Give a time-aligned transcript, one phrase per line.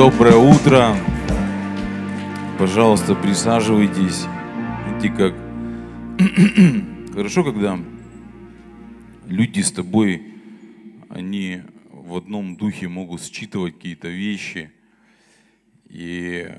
[0.00, 0.96] Доброе утро.
[2.58, 4.20] Пожалуйста, присаживайтесь.
[4.22, 5.34] Знаете, как
[7.14, 7.78] хорошо, когда
[9.26, 10.40] люди с тобой,
[11.10, 14.72] они в одном духе могут считывать какие-то вещи.
[15.90, 16.50] И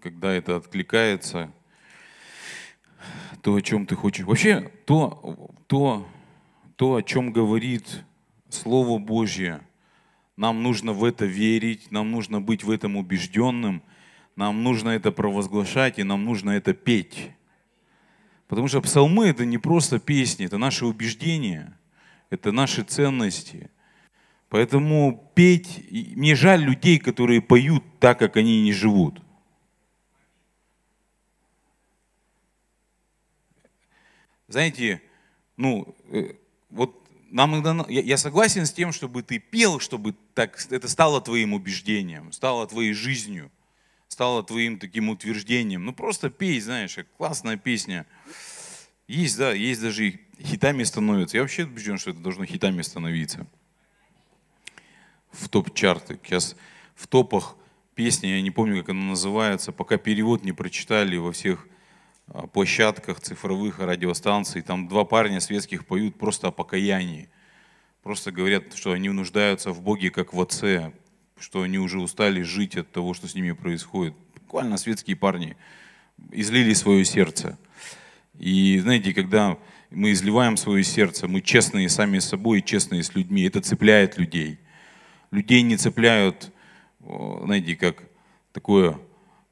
[0.00, 1.50] когда это откликается,
[3.42, 4.24] то, о чем ты хочешь.
[4.24, 6.06] Вообще, то, то,
[6.76, 8.04] то о чем говорит
[8.48, 9.60] Слово Божье,
[10.38, 13.82] нам нужно в это верить, нам нужно быть в этом убежденным,
[14.36, 17.32] нам нужно это провозглашать и нам нужно это петь.
[18.46, 21.76] Потому что псалмы это не просто песни, это наши убеждения,
[22.30, 23.68] это наши ценности.
[24.48, 29.20] Поэтому петь, мне жаль людей, которые поют так, как они не живут.
[34.46, 35.02] Знаете,
[35.56, 36.34] ну, э,
[36.70, 41.20] вот нам иногда, я, я согласен с тем, чтобы ты пел, чтобы так, это стало
[41.20, 43.50] твоим убеждением, стало твоей жизнью,
[44.08, 45.84] стало твоим таким утверждением.
[45.84, 48.06] Ну просто пей, знаешь, классная песня.
[49.06, 51.36] Есть, да, есть даже и хитами становятся.
[51.36, 53.46] Я вообще убежден, что это должно хитами становиться.
[55.30, 56.18] В топ-чарты.
[56.22, 56.56] Сейчас
[56.94, 57.56] в топах
[57.94, 61.66] песня, я не помню, как она называется, пока перевод не прочитали во всех
[62.52, 64.62] площадках цифровых радиостанций.
[64.62, 67.28] Там два парня светских поют просто о покаянии.
[68.02, 70.92] Просто говорят, что они нуждаются в Боге как в Отце,
[71.38, 74.14] что они уже устали жить от того, что с ними происходит.
[74.34, 75.56] Буквально светские парни
[76.30, 77.58] излили свое сердце.
[78.38, 79.58] И знаете, когда
[79.90, 84.58] мы изливаем свое сердце, мы честные сами с собой честные с людьми, это цепляет людей.
[85.30, 86.52] Людей не цепляют,
[87.00, 88.04] знаете, как
[88.52, 88.98] такое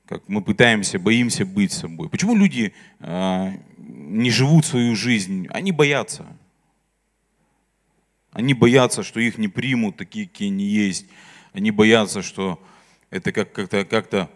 [0.07, 2.09] как мы пытаемся, боимся быть собой.
[2.09, 5.48] Почему люди э, не живут свою жизнь?
[5.51, 6.27] Они боятся.
[8.31, 11.07] Они боятся, что их не примут такие, какие они есть.
[11.53, 12.63] Они боятся, что
[13.11, 14.31] это как, как-то, как-то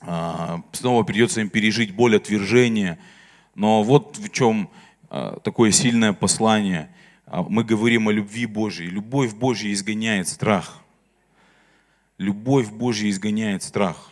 [0.00, 2.98] э, снова придется им пережить боль отвержения.
[3.54, 4.70] Но вот в чем
[5.10, 6.88] э, такое сильное послание.
[7.26, 8.88] Мы говорим о любви Божьей.
[8.88, 10.80] Любовь Божья изгоняет страх.
[12.18, 14.11] Любовь Божья изгоняет страх.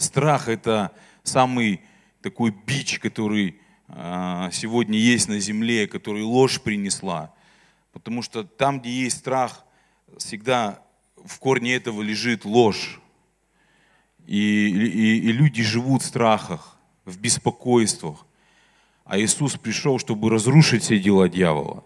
[0.00, 0.92] Страх– это
[1.24, 1.82] самый
[2.22, 7.34] такой бич, который а, сегодня есть на земле, который ложь принесла.
[7.92, 9.66] Потому что там, где есть страх,
[10.16, 10.82] всегда
[11.22, 12.98] в корне этого лежит ложь.
[14.26, 18.24] И, и, и люди живут в страхах, в беспокойствах.
[19.04, 21.84] А Иисус пришел, чтобы разрушить все дела дьявола.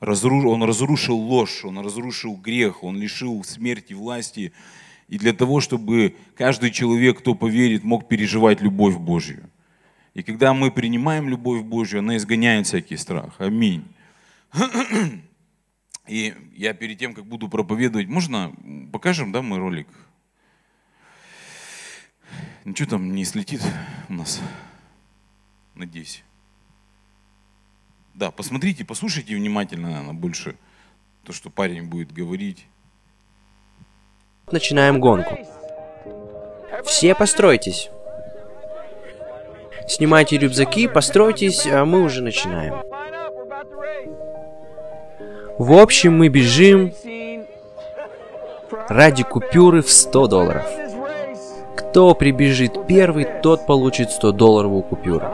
[0.00, 4.54] Он разрушил ложь, он разрушил грех, он лишил смерти власти
[5.08, 9.50] и для того, чтобы каждый человек, кто поверит, мог переживать любовь Божью.
[10.14, 13.34] И когда мы принимаем любовь Божью, она изгоняет всякий страх.
[13.38, 13.84] Аминь.
[16.06, 18.54] И я перед тем, как буду проповедовать, можно
[18.92, 19.88] покажем, да, мой ролик?
[22.64, 23.62] Ничего там не слетит
[24.08, 24.40] у нас,
[25.74, 26.22] надеюсь.
[28.14, 30.56] Да, посмотрите, послушайте внимательно, наверное, больше
[31.24, 32.66] то, что парень будет говорить.
[34.50, 35.38] Начинаем гонку.
[36.84, 37.90] Все постройтесь.
[39.86, 42.74] Снимайте рюкзаки, постройтесь, а мы уже начинаем.
[45.58, 46.92] В общем, мы бежим
[48.88, 50.66] ради купюры в 100 долларов.
[51.76, 55.26] Кто прибежит первый, тот получит 100 долларовую купюру.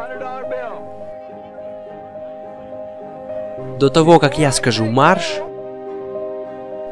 [3.79, 5.41] До того, как я скажу марш,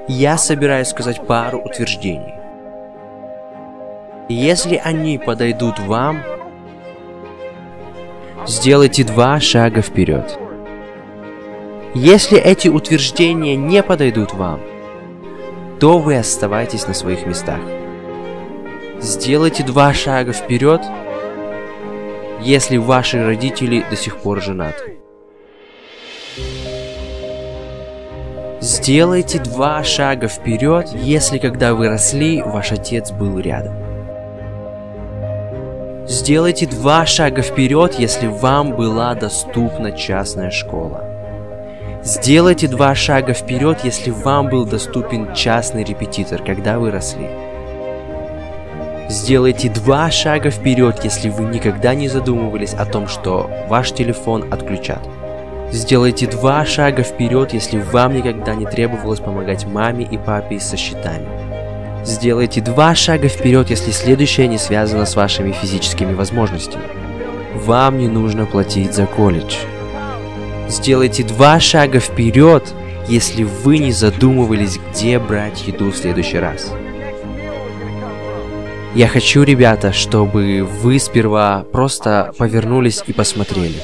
[0.09, 2.35] я собираюсь сказать пару утверждений.
[4.31, 6.23] Если они подойдут вам,
[8.47, 10.39] сделайте два шага вперед.
[11.95, 14.61] Если эти утверждения не подойдут вам,
[15.81, 17.61] то вы оставайтесь на своих местах.
[19.01, 20.83] Сделайте два шага вперед,
[22.41, 24.98] если ваши родители до сих пор женаты.
[28.61, 33.75] Сделайте два шага вперед, если когда вы росли, ваш отец был рядом.
[36.09, 41.05] Сделайте два шага вперед, если вам была доступна частная школа.
[42.03, 47.29] Сделайте два шага вперед, если вам был доступен частный репетитор, когда вы росли.
[49.09, 55.01] Сделайте два шага вперед, если вы никогда не задумывались о том, что ваш телефон отключат.
[55.71, 61.27] Сделайте два шага вперед, если вам никогда не требовалось помогать маме и папе со счетами.
[62.05, 66.85] Сделайте два шага вперед, если следующее не связано с вашими физическими возможностями.
[67.55, 69.57] Вам не нужно платить за колледж.
[70.69, 72.65] Сделайте два шага вперед,
[73.09, 76.73] если вы не задумывались, где брать еду в следующий раз.
[78.95, 83.77] Я хочу, ребята, чтобы вы сперва просто повернулись и посмотрели.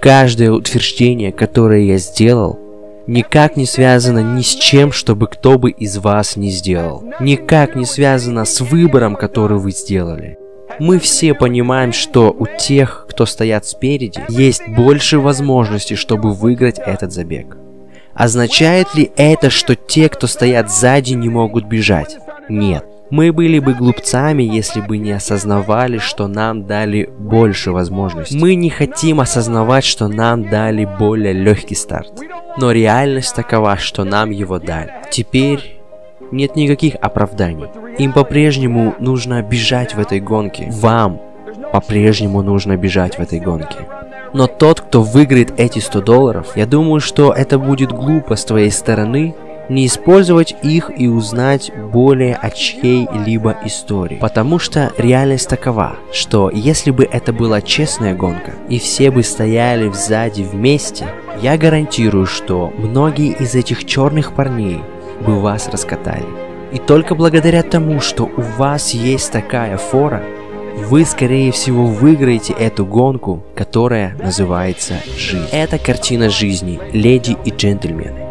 [0.00, 2.58] Каждое утверждение, которое я сделал,
[3.06, 7.02] никак не связано ни с чем, чтобы кто бы из вас не сделал.
[7.20, 10.38] Никак не связано с выбором, который вы сделали.
[10.78, 17.12] Мы все понимаем, что у тех, кто стоят спереди, есть больше возможностей, чтобы выиграть этот
[17.12, 17.56] забег.
[18.14, 22.18] Означает ли это, что те, кто стоят сзади, не могут бежать?
[22.48, 22.84] Нет.
[23.10, 28.38] Мы были бы глупцами, если бы не осознавали, что нам дали больше возможностей.
[28.38, 32.12] Мы не хотим осознавать, что нам дали более легкий старт.
[32.58, 34.92] Но реальность такова, что нам его дали.
[35.10, 35.80] Теперь
[36.30, 37.66] нет никаких оправданий.
[37.98, 40.68] Им по-прежнему нужно бежать в этой гонке.
[40.70, 41.20] Вам
[41.72, 43.86] по-прежнему нужно бежать в этой гонке.
[44.34, 48.70] Но тот, кто выиграет эти 100 долларов, я думаю, что это будет глупо с твоей
[48.70, 49.34] стороны
[49.68, 54.16] не использовать их и узнать более о чьей-либо истории.
[54.16, 59.90] Потому что реальность такова, что если бы это была честная гонка, и все бы стояли
[59.92, 61.06] сзади вместе,
[61.42, 64.80] я гарантирую, что многие из этих черных парней
[65.26, 66.26] бы вас раскатали.
[66.72, 70.22] И только благодаря тому, что у вас есть такая фора,
[70.76, 75.48] вы, скорее всего, выиграете эту гонку, которая называется «Жизнь».
[75.50, 78.27] Это картина жизни, леди и джентльмены.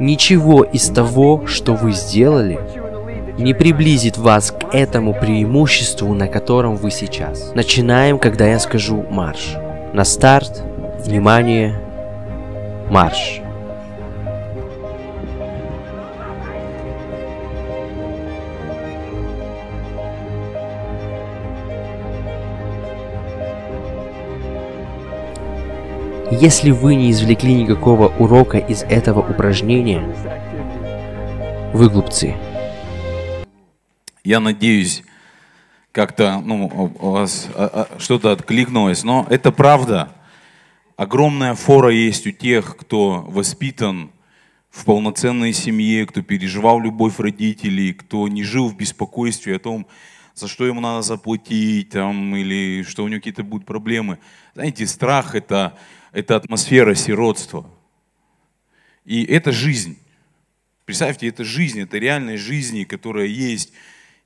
[0.00, 2.60] Ничего из того, что вы сделали,
[3.38, 7.52] не приблизит вас к этому преимуществу, на котором вы сейчас.
[7.54, 9.54] Начинаем, когда я скажу марш.
[9.92, 10.62] На старт,
[11.04, 11.74] внимание,
[12.90, 13.40] марш.
[26.30, 30.02] Если вы не извлекли никакого урока из этого упражнения,
[31.72, 32.36] вы глупцы.
[34.24, 35.04] Я надеюсь,
[35.90, 40.12] как-то ну, у вас а, а, что-то откликнулось, но это правда.
[40.98, 44.10] Огромная фора есть у тех, кто воспитан
[44.68, 49.86] в полноценной семье, кто переживал любовь родителей, кто не жил в беспокойстве о том,
[50.34, 54.18] за что ему надо заплатить, там, или что у него какие-то будут проблемы.
[54.54, 55.72] Знаете, страх это
[56.18, 57.70] это атмосфера сиротства.
[59.04, 59.96] И это жизнь.
[60.84, 63.72] Представьте, это жизнь, это реальная жизнь, которая есть.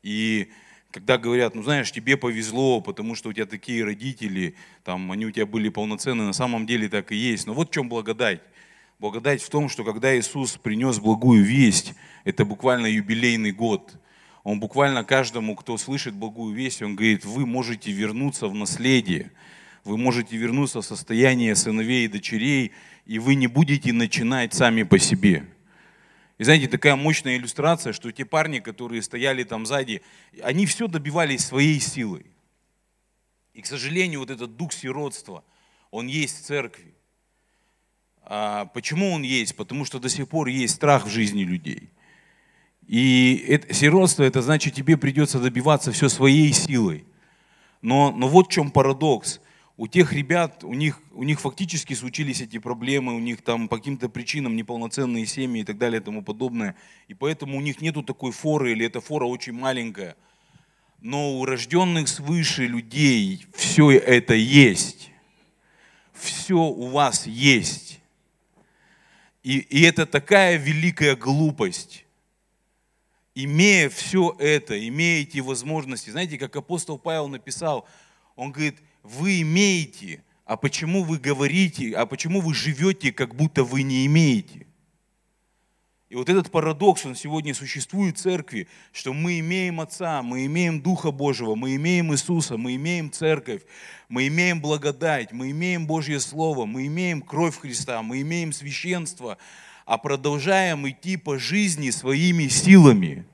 [0.02, 0.50] И
[0.90, 4.54] когда говорят, ну знаешь, тебе повезло, потому что у тебя такие родители,
[4.84, 7.46] там, они у тебя были полноценные, на самом деле так и есть.
[7.46, 8.40] Но вот в чем благодать.
[8.98, 11.92] Благодать в том, что когда Иисус принес благую весть,
[12.24, 13.98] это буквально юбилейный год.
[14.44, 19.30] Он буквально каждому, кто слышит благую весть, он говорит, вы можете вернуться в наследие
[19.84, 22.72] вы можете вернуться в состояние сыновей и дочерей,
[23.06, 25.44] и вы не будете начинать сами по себе.
[26.38, 30.02] И знаете, такая мощная иллюстрация, что те парни, которые стояли там сзади,
[30.42, 32.26] они все добивались своей силой.
[33.54, 35.44] И, к сожалению, вот этот дух сиротства,
[35.90, 36.94] он есть в церкви.
[38.24, 39.56] А почему он есть?
[39.56, 41.90] Потому что до сих пор есть страх в жизни людей.
[42.86, 47.04] И это, сиротство, это значит, тебе придется добиваться все своей силой.
[47.82, 49.40] Но, но вот в чем парадокс
[49.76, 53.78] у тех ребят, у них, у них фактически случились эти проблемы, у них там по
[53.78, 56.76] каким-то причинам неполноценные семьи и так далее и тому подобное.
[57.08, 60.16] И поэтому у них нету такой форы, или эта фора очень маленькая.
[61.00, 65.10] Но у рожденных свыше людей все это есть.
[66.12, 68.00] Все у вас есть.
[69.42, 72.04] И, и это такая великая глупость.
[73.34, 77.88] Имея все это, имея эти возможности, знаете, как апостол Павел написал,
[78.36, 83.82] он говорит, вы имеете, а почему вы говорите, а почему вы живете, как будто вы
[83.82, 84.66] не имеете.
[86.08, 90.82] И вот этот парадокс, он сегодня существует в церкви, что мы имеем Отца, мы имеем
[90.82, 93.62] Духа Божьего, мы имеем Иисуса, мы имеем церковь,
[94.10, 99.38] мы имеем благодать, мы имеем Божье Слово, мы имеем кровь Христа, мы имеем священство,
[99.86, 103.24] а продолжаем идти по жизни своими силами–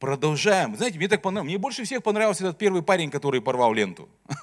[0.00, 0.74] Продолжаем.
[0.76, 1.50] Знаете, мне так понравилось.
[1.50, 4.08] Мне больше всех понравился этот первый парень, который порвал ленту.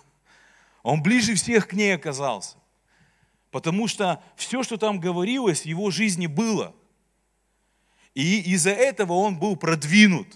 [0.84, 2.58] Он ближе всех к ней оказался.
[3.50, 6.76] Потому что все, что там говорилось, в его жизни было.
[8.14, 10.28] И из-за этого он был продвинут.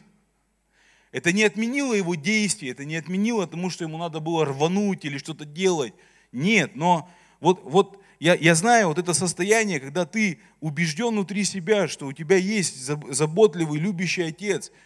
[1.12, 5.18] Это не отменило его действия, это не отменило тому, что ему надо было рвануть или
[5.18, 5.94] что-то делать.
[6.32, 7.10] Нет, но
[7.40, 12.14] вот, вот я, я знаю вот это состояние, когда ты убежден внутри себя, что у
[12.14, 14.72] тебя есть заботливый, любящий отец–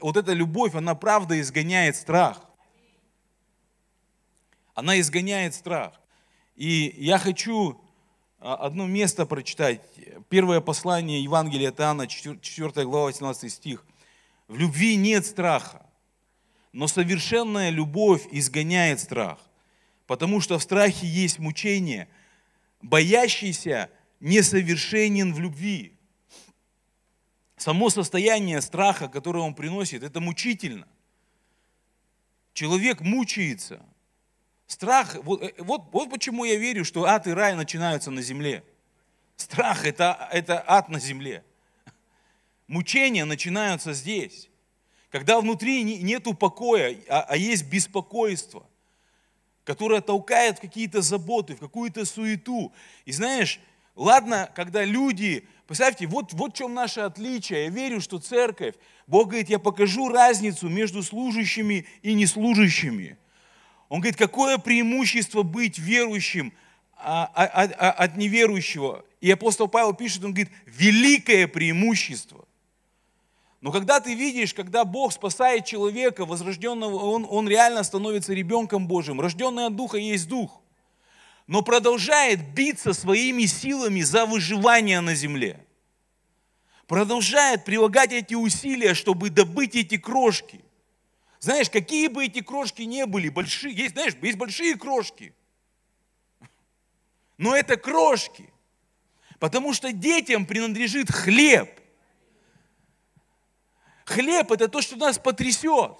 [0.00, 2.40] вот эта любовь, она правда изгоняет страх.
[4.74, 6.00] Она изгоняет страх.
[6.56, 7.80] И я хочу
[8.38, 9.80] а, одно место прочитать.
[10.28, 13.84] Первое послание Евангелия от Иоанна, 4 глава, 18 стих.
[14.48, 15.86] В любви нет страха,
[16.72, 19.38] но совершенная любовь изгоняет страх,
[20.06, 22.08] потому что в страхе есть мучение.
[22.82, 25.98] Боящийся несовершенен в любви.
[27.60, 30.88] Само состояние страха, которое он приносит, это мучительно.
[32.54, 33.84] Человек мучается.
[34.66, 38.64] Страх, вот, э, вот, вот почему я верю, что ад и рай начинаются на земле.
[39.36, 41.44] Страх это, это ад на земле.
[42.66, 44.48] Мучения начинаются здесь.
[45.10, 48.66] Когда внутри нету покоя, а, а есть беспокойство,
[49.64, 52.72] которое толкает в какие-то заботы, в какую-то суету.
[53.04, 53.60] И знаешь,
[53.96, 57.66] ладно, когда люди, представьте, вот, вот в чем наше отличие.
[57.66, 58.74] Я верю, что церковь,
[59.06, 63.16] Бог говорит, я покажу разницу между служащими и неслужащими.
[63.88, 66.52] Он говорит, какое преимущество быть верующим
[66.96, 69.04] а, а, а, от неверующего.
[69.20, 72.48] И апостол Павел пишет, он говорит, великое преимущество.
[73.60, 79.20] Но когда ты видишь, когда Бог спасает человека, возрожденного, он, он реально становится ребенком Божьим.
[79.20, 80.60] Рожденный от Духа есть Дух.
[81.50, 85.66] Но продолжает биться своими силами за выживание на земле.
[86.86, 90.60] Продолжает прилагать эти усилия, чтобы добыть эти крошки.
[91.40, 95.34] Знаешь, какие бы эти крошки не были, большие, есть, знаешь, есть большие крошки.
[97.36, 98.48] Но это крошки.
[99.40, 101.68] Потому что детям принадлежит хлеб.
[104.04, 105.98] Хлеб– это то, что нас потрясет.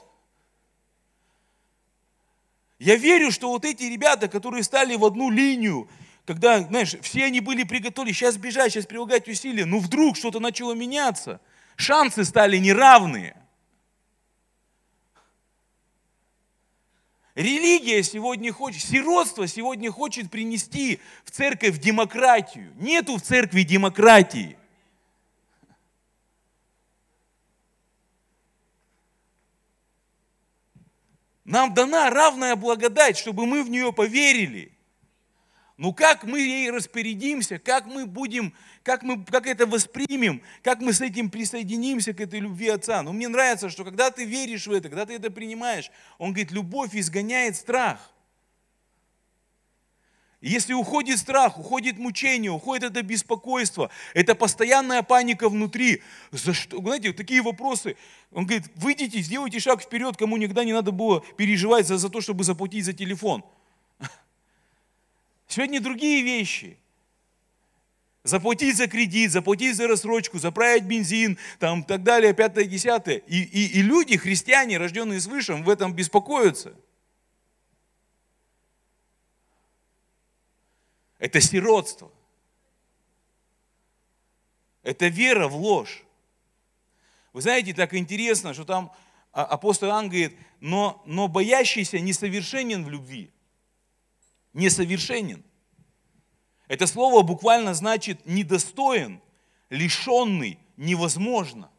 [2.80, 5.86] Я верю, что вот эти ребята, которые стали в одну линию,
[6.24, 10.72] когда, знаешь, все они были приготовлены, сейчас бежать, сейчас прилагать усилия, но вдруг что-то начало
[10.72, 11.42] меняться,
[11.76, 13.36] шансы стали неравные.
[17.34, 22.72] Религия сегодня хочет, сиротство сегодня хочет принести в церковь демократию.
[22.76, 24.56] Нету в церкви демократии.
[31.50, 34.70] Нам дана равная благодать, чтобы мы в нее поверили.
[35.78, 38.54] Но как мы ей распорядимся, как мы будем,
[38.84, 43.02] как мы, как это воспримем, как мы с этим присоединимся к этой любви Отца.
[43.02, 46.52] Но мне нравится, что когда ты веришь в это, когда ты это принимаешь, Он говорит,
[46.52, 48.12] любовь изгоняет страх.
[50.40, 56.02] Если уходит страх, уходит мучение, уходит это беспокойство, это постоянная паника внутри.
[56.30, 56.78] За что?
[56.80, 57.96] Знаете, такие вопросы.
[58.32, 62.22] Он говорит, выйдите, сделайте шаг вперед, кому никогда не надо было переживать за, за то,
[62.22, 63.44] чтобы заплатить за телефон.
[65.46, 66.78] Сегодня другие вещи.
[68.24, 73.16] Заплатить за кредит, заплатить за рассрочку, заправить бензин, там, так далее, пятое, десятое.
[73.26, 76.74] И, и, и люди, христиане, рожденные свыше, в этом беспокоятся.
[81.20, 82.10] Это сиротство.
[84.82, 86.02] Это вера в ложь.
[87.34, 88.92] Вы знаете, так интересно, что там
[89.32, 93.30] а, апостол Иоанн говорит, но, но боящийся несовершенен в любви.
[94.54, 95.44] Несовершенен.
[96.66, 99.20] Это слово буквально значит недостоин,
[99.68, 101.70] лишенный, невозможно.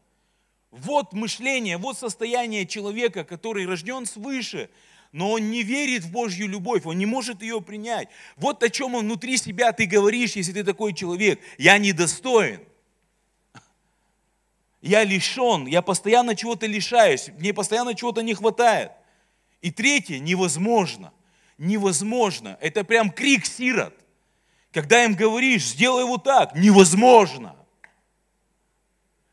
[0.70, 4.70] Вот мышление, вот состояние человека, который рожден свыше,
[5.12, 8.08] но он не верит в Божью любовь, он не может ее принять.
[8.36, 11.38] Вот о чем он внутри себя ты говоришь, если ты такой человек.
[11.58, 12.60] Я недостоин.
[14.80, 18.90] Я лишен, я постоянно чего-то лишаюсь, мне постоянно чего-то не хватает.
[19.60, 21.12] И третье, невозможно.
[21.56, 22.58] Невозможно.
[22.60, 23.94] Это прям крик сирот.
[24.72, 27.54] Когда им говоришь, сделай вот так, невозможно.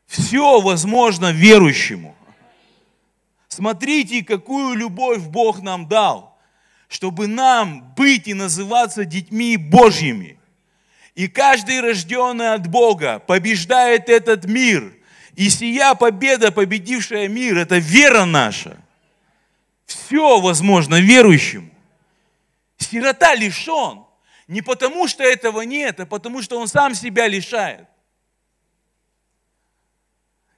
[0.06, 2.14] Все возможно верующему.
[3.50, 6.38] Смотрите, какую любовь Бог нам дал,
[6.88, 10.38] чтобы нам быть и называться детьми Божьими.
[11.16, 14.96] И каждый рожденный от Бога побеждает этот мир.
[15.34, 18.78] И сия победа, победившая мир, это вера наша.
[19.84, 21.70] Все возможно верующему.
[22.78, 24.04] Сирота лишен.
[24.46, 27.88] Не потому, что этого нет, а потому, что он сам себя лишает.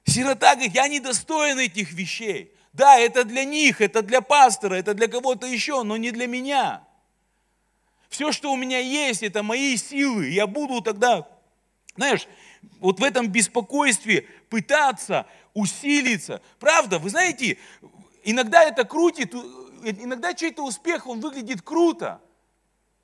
[0.05, 2.53] Сирота говорит, я не достоин этих вещей.
[2.73, 6.83] Да, это для них, это для пастора, это для кого-то еще, но не для меня.
[8.09, 10.29] Все, что у меня есть, это мои силы.
[10.29, 11.27] Я буду тогда,
[11.95, 12.27] знаешь,
[12.79, 16.41] вот в этом беспокойстве пытаться усилиться.
[16.59, 17.59] Правда, вы знаете,
[18.23, 19.35] иногда это крутит,
[19.83, 22.21] иногда чей-то успех, он выглядит круто.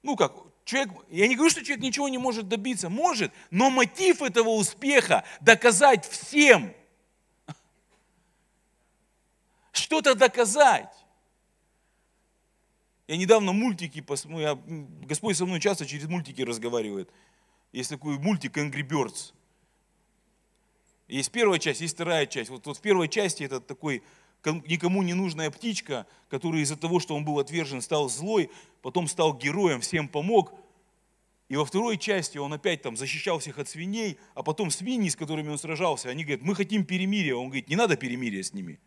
[0.01, 0.33] Ну как,
[0.65, 5.23] человек, я не говорю, что человек ничего не может добиться, может, но мотив этого успеха
[5.41, 6.73] доказать всем–
[9.79, 10.93] что-то доказать.
[13.07, 14.59] Я недавно мультики посмотрел, я,
[15.07, 17.09] Господь со мной часто через мультики разговаривает.
[17.71, 19.33] Есть такой мультик Angry Birds.
[21.07, 22.51] Есть первая часть, есть вторая часть.
[22.51, 24.03] Вот, вот в первой части это такой
[24.45, 29.35] никому не нужная птичка, который из-за того, что он был отвержен, стал злой, потом стал
[29.35, 30.53] героем, всем помог.
[31.47, 35.15] И во второй части он опять там защищал всех от свиней, а потом свиньи, с
[35.15, 37.35] которыми он сражался, они говорят, мы хотим перемирия.
[37.35, 38.79] Он говорит, не надо перемирия с ними.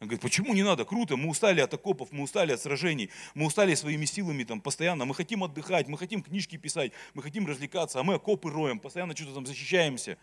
[0.00, 0.84] Он говорит, почему не надо?
[0.84, 5.04] Круто, мы устали от окопов, мы устали от сражений, мы устали своими силами там постоянно,
[5.04, 9.16] мы хотим отдыхать, мы хотим книжки писать, мы хотим развлекаться, а мы окопы роем, постоянно
[9.16, 10.16] что-то там защищаемся.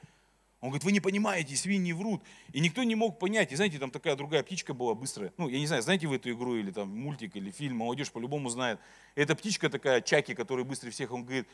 [0.61, 2.23] Он говорит, вы не понимаете, свиньи врут.
[2.53, 3.51] И никто не мог понять.
[3.51, 5.31] И знаете, там такая другая птичка была быстрая.
[5.37, 8.49] Ну, я не знаю, знаете вы эту игру или там мультик, или фильм, молодежь по-любому
[8.49, 8.79] знает.
[9.13, 11.47] Эта птичка такая, Чаки, который быстрее всех, он говорит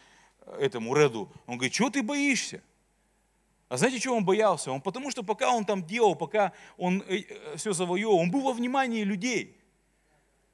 [0.60, 2.62] этому Реду, он говорит, чего ты боишься?
[3.72, 4.70] А знаете, чего он боялся?
[4.70, 8.42] Он потому что пока он там делал, пока он э, э, все завоевал, он был
[8.42, 9.56] во внимании людей.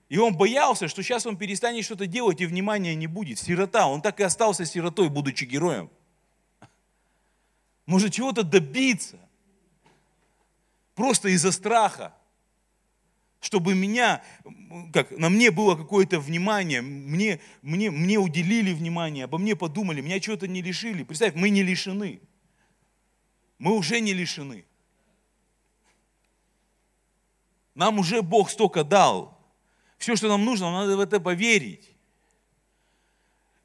[0.08, 3.40] И он боялся, что сейчас он перестанет что-то делать, и внимания не будет.
[3.40, 5.90] Сирота, он так и остался сиротой, будучи героем.
[7.88, 9.18] Может чего-то добиться.
[10.94, 12.14] Просто из-за страха.
[13.40, 14.22] Чтобы меня,
[14.94, 20.20] как, на мне было какое-то внимание, мне, мне, мне уделили внимание, обо мне подумали, меня
[20.20, 21.02] чего-то не лишили.
[21.02, 22.22] Представь, мы не лишены
[23.58, 24.66] мы уже не лишены.
[27.74, 29.38] Нам уже Бог столько дал.
[29.98, 31.92] Все, что нам нужно, нам надо в это поверить.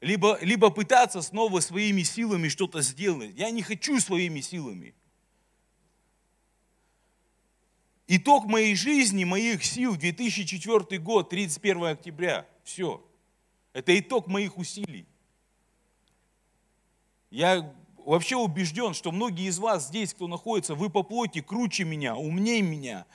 [0.01, 3.33] Либо, либо пытаться снова своими силами что-то сделать.
[3.35, 4.93] Я не хочу своими силами.
[8.07, 12.47] Итог моей жизни, моих сил, 2004 год, 31 октября.
[12.63, 13.03] Все.
[13.71, 15.07] Это итог моих усилий.
[17.31, 17.73] Я
[18.05, 22.61] вообще убежден, что многие из вас здесь, кто находится, вы по плоти круче меня, умнее
[22.61, 23.05] меня,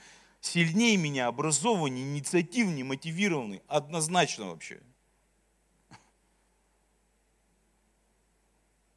[0.41, 3.61] сильнее меня, образованнее, инициативнее, мотивированный.
[3.67, 4.81] Однозначно вообще.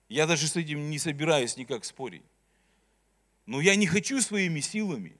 [0.08, 2.22] Я даже с этим не собираюсь никак спорить.
[3.46, 5.16] Но я не хочу своими силами,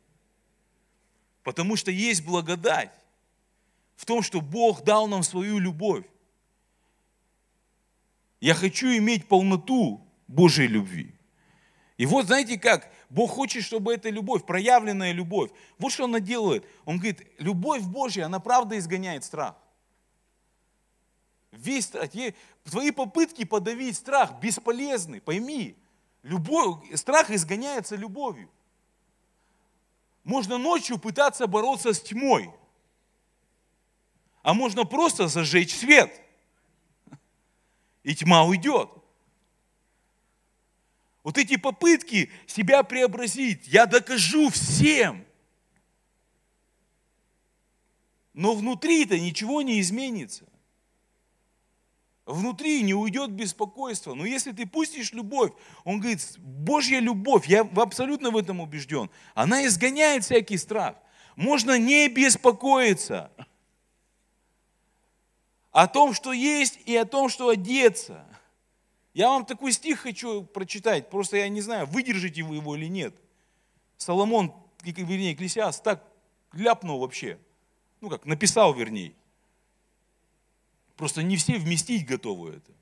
[1.43, 2.93] потому что есть благодать
[3.97, 6.05] в том, что Бог дал нам свою любовь.
[8.41, 11.15] Я хочу иметь полноту Божьей любви.
[11.99, 16.67] И вот знаете как, Бог хочет, чтобы эта любовь, проявленная любовь, вот что она делает.
[16.85, 19.57] Он говорит, любовь Божья, она правда изгоняет страх.
[21.53, 21.93] Весь
[22.65, 25.77] твои попытки подавить страх бесполезны, пойми.
[26.23, 28.49] Любовь, страх изгоняется любовью.
[30.25, 32.51] Можно ночью пытаться бороться с тьмой,
[34.43, 36.11] а можно просто зажечь свет,
[38.03, 38.89] и тьма уйдет.
[41.23, 45.25] Вот эти попытки себя преобразить, я докажу всем.
[48.35, 50.47] Но внутри-то ничего не изменится.
[52.25, 54.15] Внутри не уйдет беспокойство.
[54.15, 55.53] Но если ты пустишь любовь,
[55.85, 60.97] он говорит, Божья любовь, я абсолютно в этом убежден, она изгоняет всякий страх.
[61.37, 63.31] Можно не беспокоиться
[65.71, 68.27] о том, что есть, и о том, что одеться.
[69.15, 73.15] Я вам такой стих хочу прочитать, просто я не знаю, выдержите вы его или нет.
[73.99, 76.03] Соломон, вернее, Экклесиас так
[76.53, 77.39] ляпнул вообще.
[78.01, 79.15] Ну как, написал вернее.
[80.97, 82.73] Просто не все вместить готовы это.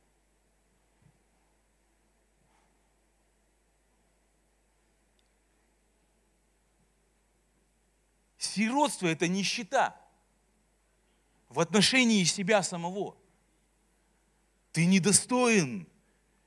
[8.39, 10.01] Сиротство– это нищета
[11.49, 13.17] в отношении себя самого.
[14.73, 15.87] Ты недостоин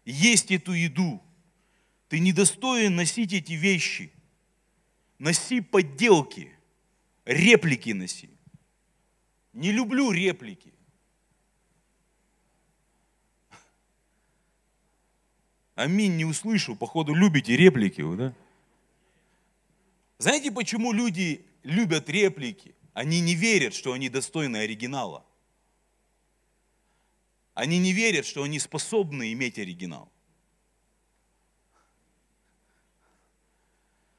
[0.05, 1.21] есть эту еду.
[2.09, 4.11] Ты недостоин носить эти вещи.
[5.19, 6.51] Носи подделки,
[7.25, 8.29] реплики носи.
[9.53, 10.73] Не люблю реплики.
[15.75, 16.75] Аминь, не услышу.
[16.75, 18.33] Походу, любите реплики, вы, да?
[20.19, 22.75] Знаете, почему люди любят реплики?
[22.93, 25.25] Они не верят, что они достойны оригинала.
[27.53, 30.11] Они не верят, что они способны иметь оригинал.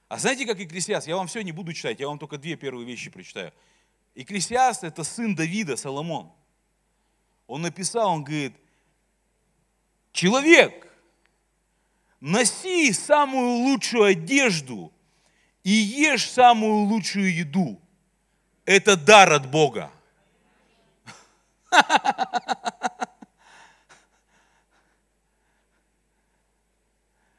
[0.08, 1.08] А знаете, как Экклесиаст?
[1.08, 3.52] Я вам все не буду читать, я вам только две первые вещи прочитаю.
[4.14, 6.30] Экклесиаст– это сын Давида, Соломон.
[7.48, 8.54] Он написал, он говорит,
[10.12, 10.86] человек,
[12.20, 14.92] носи самую лучшую одежду
[15.64, 17.80] и ешь самую лучшую еду.
[18.64, 19.90] Это дар от Бога.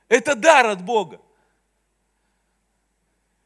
[0.07, 1.21] Это дар от Бога.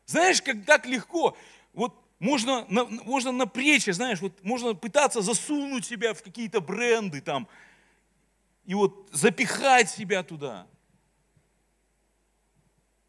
[0.05, 1.37] Знаешь, как так легко.
[1.73, 7.47] Вот можно, можно напрячься, знаешь, вот можно пытаться засунуть себя в какие-то бренды там.
[8.65, 10.67] и вот запихать себя туда.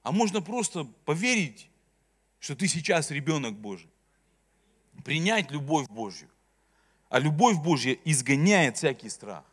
[0.03, 1.69] А можно просто поверить,
[2.39, 3.91] что ты сейчас ребенок Божий.
[5.05, 6.29] Принять любовь Божью.
[7.09, 9.45] А любовь Божья изгоняет всякий страх.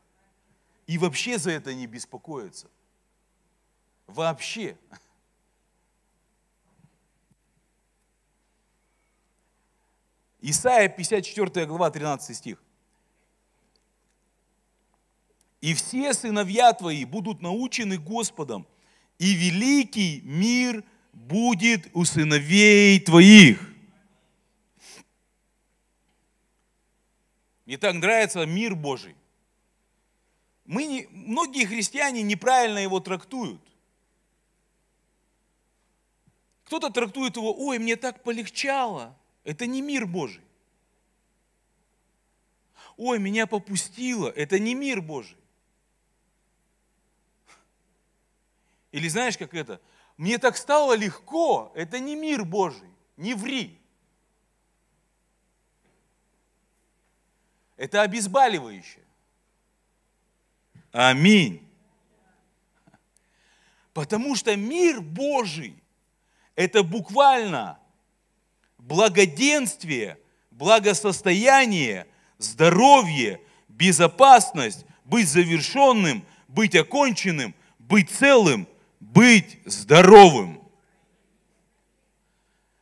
[0.86, 2.68] И вообще за это не беспокоиться.
[4.08, 4.78] Вообще.
[10.40, 12.64] Исайя 54 глава 13 стих.
[15.60, 18.66] И все сыновья твои будут научены Господом,
[19.18, 23.60] и великий мир будет у сыновей твоих.
[27.66, 29.16] Мне так нравится мир Божий.
[30.64, 33.62] Мы не, многие христиане неправильно его трактуют.
[36.68, 39.18] Кто-то трактует его, ой, мне так полегчало.
[39.46, 40.44] Это не мир Божий.
[42.98, 44.28] Ой, меня попустило.
[44.28, 45.38] Это не мир Божий.
[48.92, 49.80] Или знаешь, как это?
[50.18, 51.72] Мне так стало легко.
[51.74, 52.90] Это не мир Божий.
[53.16, 53.80] Не ври.
[57.78, 59.06] Это обезболивающее.
[60.92, 61.66] Аминь.
[63.94, 65.82] Потому что мир Божий–
[66.58, 67.80] это буквально
[68.80, 70.18] благоденствие,
[70.50, 72.08] благосостояние,
[72.40, 73.40] здоровье,
[73.70, 78.68] безопасность, быть завершенным, быть оконченным, быть целым,
[79.00, 80.62] быть здоровым.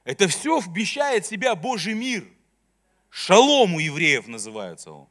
[0.06, 2.26] Это все вмещает в себя Божий мир.
[3.10, 5.08] Шалом у евреев называется он.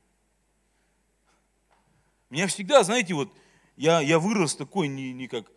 [2.30, 3.30] Меня всегда, знаете, вот
[3.76, 5.52] я, я вырос такой, не, не как,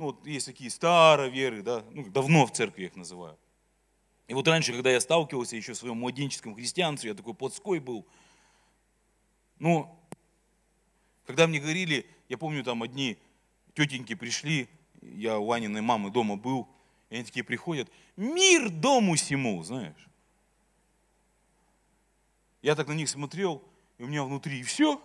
[0.00, 3.38] ну вот есть такие староверы, да, ну давно в церкви их называю.
[4.28, 8.06] И вот раньше, когда я сталкивался еще в своем младенческом христианстве, я такой плотской был.
[9.58, 9.94] Но
[11.26, 13.18] когда мне говорили, я помню, там одни
[13.74, 14.70] тетеньки пришли,
[15.02, 16.66] я у Аниной мамы дома был,
[17.10, 20.08] и они такие приходят, мир дому всему, знаешь.
[22.62, 23.62] Я так на них смотрел,
[23.98, 24.98] и у меня внутри, и все.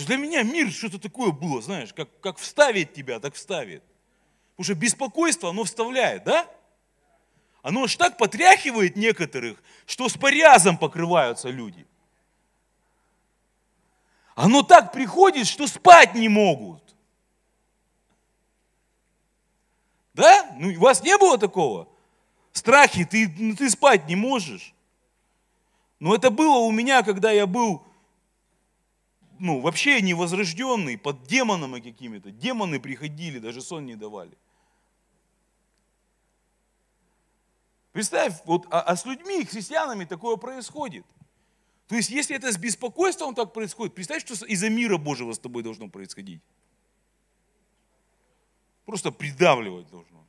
[0.00, 3.82] Что для меня мир что-то такое было, знаешь, как, как вставить тебя, так вставит.
[4.56, 6.50] Потому что беспокойство, оно вставляет, да?
[7.60, 11.86] Оно аж так потряхивает некоторых, что с порязом покрываются люди.
[14.34, 16.82] Оно так приходит, что спать не могут.
[20.14, 20.50] Да?
[20.56, 21.90] Ну, у вас не было такого?
[22.52, 24.72] Страхи, ты, ну, ты спать не можешь.
[25.98, 27.84] Но это было у меня, когда я был
[29.40, 32.30] ну, вообще невозрожденный, под демонами какими-то.
[32.30, 34.36] Демоны приходили, даже сон не давали.
[37.92, 41.04] Представь, вот, а, а с людьми, христианами такое происходит.
[41.88, 45.62] То есть, если это с беспокойством так происходит, представь, что из-за мира Божьего с тобой
[45.62, 46.40] должно происходить.
[48.84, 50.24] Просто придавливать должно.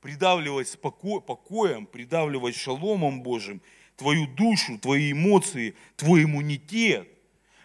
[0.00, 3.62] Придавливать споко, покоем, придавливать шаломом Божьим
[3.96, 7.08] твою душу, твои эмоции, твой иммунитет.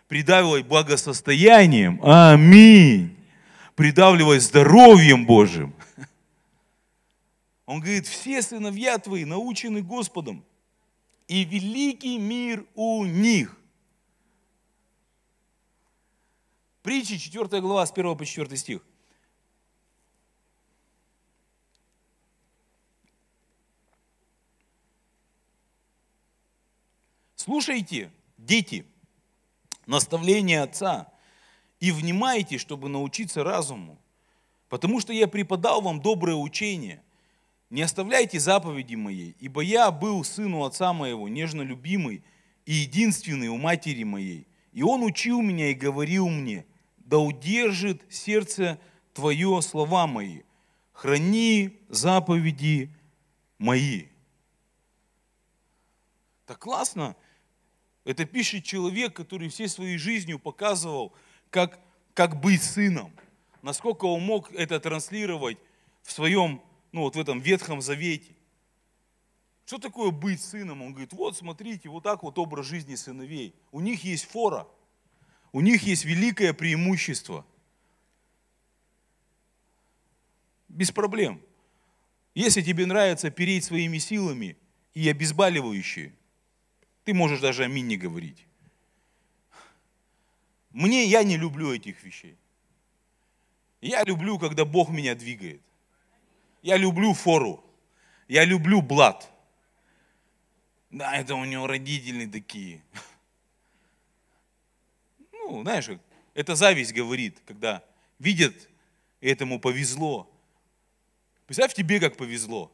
[0.09, 2.03] Придавливать благосостоянием.
[2.03, 3.15] Аминь.
[3.75, 5.71] Придавливать здоровьем Божьим.
[7.67, 10.43] Он говорит, все сыновья твои научены Господом,
[11.27, 13.55] и великий мир у них.
[16.81, 18.81] Притчи, 4 глава, с 1 по 4 стих.
[27.35, 28.87] Слушайте, дети,
[29.89, 31.11] наставление отца,
[31.79, 33.97] и внимайте, чтобы научиться разуму,
[34.69, 37.03] потому что я преподал вам доброе учение–
[37.69, 42.23] не оставляйте заповеди моей, ибо я был сыну отца моего, нежно любимый
[42.65, 44.47] и единственный у матери моей.
[44.71, 46.65] И он учил меня и говорил мне,
[46.97, 48.79] да удержит сердце
[49.13, 50.41] твое слова мои,
[50.93, 52.91] храни заповеди
[53.59, 54.07] мои.
[56.47, 57.15] Так классно.
[58.09, 61.13] Это пишет человек, который всей своей жизнью показывал,
[61.51, 61.79] как,
[62.15, 63.13] как быть сыном.
[63.61, 65.59] Насколько он мог это транслировать
[66.01, 66.59] в своем
[66.91, 68.35] ну вот в этом Ветхом Завете.
[69.63, 70.81] Что такое быть сыном?
[70.81, 73.53] Он говорит, вот смотрите, вот так вот образ жизни сыновей.
[73.71, 74.67] У них есть фора,
[75.51, 77.45] у них есть великое преимущество.
[80.67, 81.39] Без проблем.
[82.33, 84.57] Если тебе нравится переть своими силами
[84.95, 86.15] и обезболивающие,
[87.09, 88.45] ты можешь даже аминь не говорить.
[90.69, 92.37] Мне, я не люблю этих вещей.
[93.81, 95.59] Я люблю, когда Бог меня двигает.
[96.61, 97.63] Я люблю фору.
[98.27, 99.27] Я люблю блат.
[100.91, 102.83] Да, это у него родители такие.
[105.31, 105.89] ну, знаешь,
[106.35, 107.83] это зависть говорит, когда
[108.19, 108.69] видят,
[109.19, 110.31] этому повезло.
[111.47, 112.71] Представь тебе, как повезло.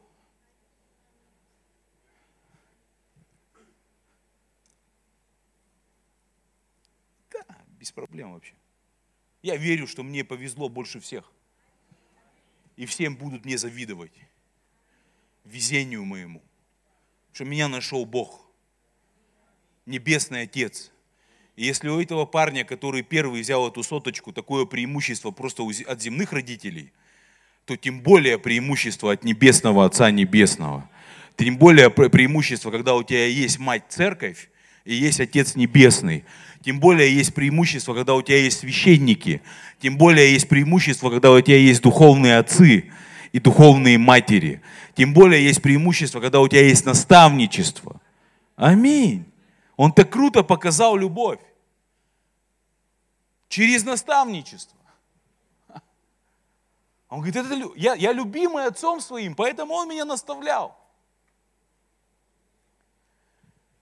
[7.32, 7.44] Да,
[7.86, 8.54] без проблем вообще.
[9.42, 11.30] Я верю, что мне повезло больше всех.
[12.76, 14.12] И всем будут мне завидовать.
[15.44, 16.42] Везению моему.
[17.32, 18.44] Что меня нашел Бог.
[19.86, 20.90] Небесный Отец.
[21.54, 26.32] И если у этого парня, который первый взял эту соточку, такое преимущество просто от земных
[26.32, 26.92] родителей,
[27.66, 30.90] то тем более преимущество от небесного Отца Небесного.
[31.36, 34.50] Тем более преимущество, когда у тебя есть мать церковь
[34.84, 36.24] и есть Отец Небесный.
[36.66, 39.40] Тем более есть преимущество, когда у тебя есть священники.
[39.78, 42.90] Тем более есть преимущество, когда у тебя есть духовные отцы
[43.30, 44.60] и духовные матери.
[44.96, 48.00] Тем более есть преимущество, когда у тебя есть наставничество.
[48.56, 49.26] Аминь.
[49.76, 51.38] Он так круто показал любовь.
[53.48, 54.76] Через наставничество.
[57.08, 60.76] Он говорит, это, я, я любимый отцом своим, поэтому он меня наставлял.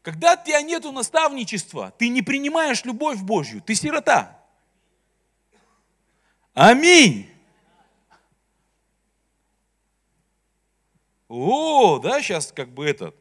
[0.05, 4.39] Когда тебя нету наставничества, ты не принимаешь любовь Божью, ты сирота.
[6.53, 7.27] Аминь.
[11.27, 13.17] О, да, сейчас как бы этот,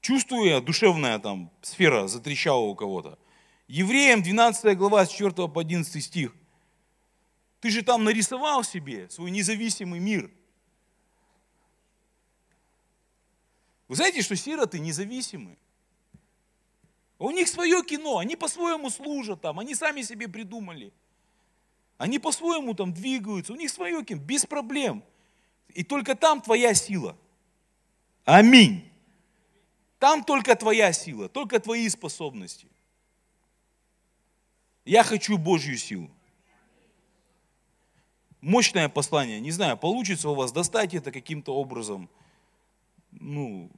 [0.00, 3.18] чувствую я, душевная там сфера затрещала у кого-то.
[3.66, 6.36] Евреям 12 глава с 4 по 11 стих.
[7.58, 10.30] Ты же там нарисовал себе свой независимый мир.
[13.88, 15.56] Вы знаете, что сироты независимы?
[17.18, 20.92] У них свое кино, они по-своему служат там, они сами себе придумали.
[21.96, 25.02] Они по-своему там двигаются, у них свое кино, без проблем.
[25.70, 27.16] И только там твоя сила.
[28.24, 28.88] Аминь.
[29.98, 32.68] Там только твоя сила, только твои способности.
[34.84, 36.08] Я хочу Божью силу.
[38.40, 39.40] Мощное послание.
[39.40, 42.08] Не знаю, получится у вас, достать это каким-то образом.
[43.20, 43.70] Ну,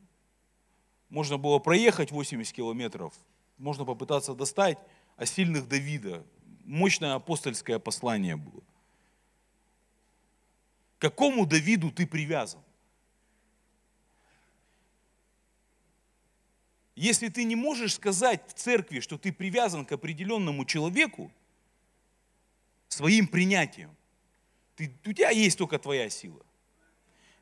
[1.08, 3.14] можно было проехать 80 километров,
[3.58, 4.78] можно попытаться достать
[5.16, 6.24] о сильных Давида.
[6.64, 8.62] Мощное апостольское послание было.
[10.98, 12.60] К какому Давиду ты привязан?
[16.94, 21.32] Если ты не можешь сказать в церкви, что ты привязан к определенному человеку
[22.88, 23.96] своим принятием,
[24.76, 26.44] ты, у тебя есть только твоя сила.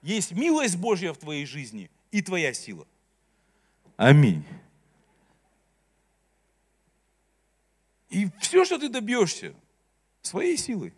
[0.02, 2.86] Есть милость Божья в твоей жизни и твоя сила.
[3.96, 4.44] Аминь.
[8.08, 9.54] И все, что ты добьешься,
[10.22, 10.94] своей силой.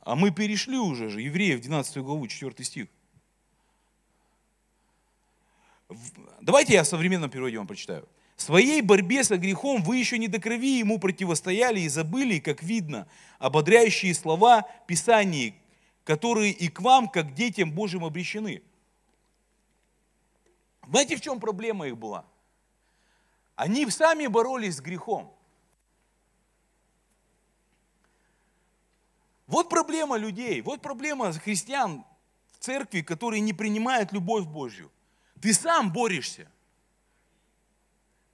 [0.00, 2.88] А мы перешли уже же, Евреев, 12 главу, 4 стих.
[6.40, 8.08] Давайте я в современном переводе вам прочитаю.
[8.36, 12.62] В своей борьбе со грехом вы еще не до крови ему противостояли и забыли, как
[12.62, 13.06] видно,
[13.38, 15.54] ободряющие слова Писаний,
[16.04, 18.62] которые и к вам, как детям Божьим, обречены.
[20.88, 22.24] Знаете, в чем проблема их была?
[23.54, 25.32] Они сами боролись с грехом.
[29.46, 32.04] Вот проблема людей, вот проблема христиан
[32.52, 34.90] в церкви, которые не принимают любовь Божью.
[35.40, 36.50] Ты сам борешься.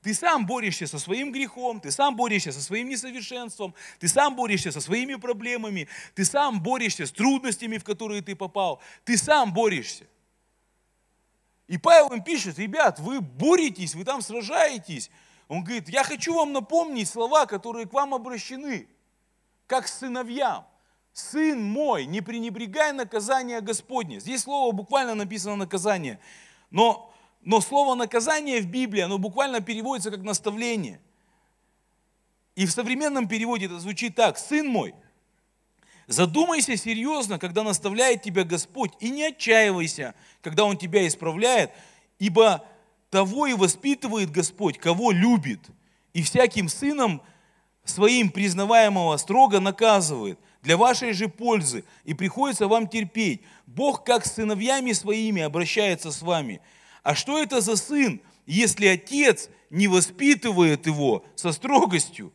[0.09, 4.73] Ты сам борешься со своим грехом, ты сам борешься со своим несовершенством, ты сам борешься
[4.73, 10.07] со своими проблемами, ты сам борешься с трудностями, в которые ты попал, ты сам борешься.
[11.67, 15.11] И Павел им пишет, ребят, вы боретесь, вы там сражаетесь.
[15.47, 18.89] Он говорит, я хочу вам напомнить слова, которые к вам обращены,
[19.67, 20.67] как сыновьям.
[21.13, 24.21] Сын мой, не пренебрегай наказание Господне.
[24.21, 26.19] Здесь слово буквально написано наказание.
[26.71, 31.01] Но, но слово наказание в Библии, оно буквально переводится как наставление.
[32.55, 34.37] И в современном переводе это звучит так.
[34.37, 34.95] Сын мой,
[36.09, 41.71] задумайся серьезно, когда наставляет тебя Господь, и не отчаивайся, когда Он тебя исправляет,
[42.19, 42.65] ибо
[43.11, 45.61] того и воспитывает Господь, кого любит,
[46.13, 47.23] и всяким сыном
[47.85, 53.43] своим признаваемого строго наказывает для вашей же пользы, и приходится вам терпеть.
[53.67, 56.61] Бог как с сыновьями своими обращается с вами.
[57.03, 62.33] А что это за сын, если отец не воспитывает его со строгостью?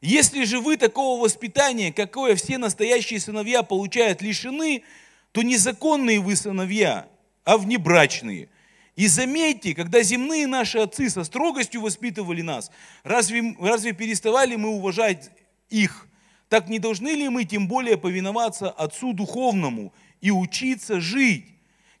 [0.00, 4.82] Если же вы такого воспитания, какое все настоящие сыновья получают, лишены,
[5.30, 7.08] то незаконные вы сыновья,
[7.44, 8.48] а внебрачные.
[8.96, 12.70] И заметьте, когда земные наши отцы со строгостью воспитывали нас,
[13.04, 15.30] разве, разве переставали мы уважать
[15.70, 16.08] их?
[16.52, 21.46] так не должны ли мы тем более повиноваться Отцу Духовному и учиться жить?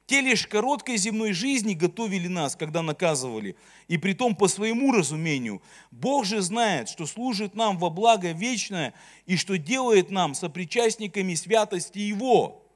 [0.06, 3.56] Те лишь короткой земной жизни готовили нас, когда наказывали,
[3.88, 5.62] и при том по своему разумению.
[5.90, 8.94] Бог же знает, что служит нам во благо вечное
[9.26, 12.66] и что делает нам сопричастниками святости Его.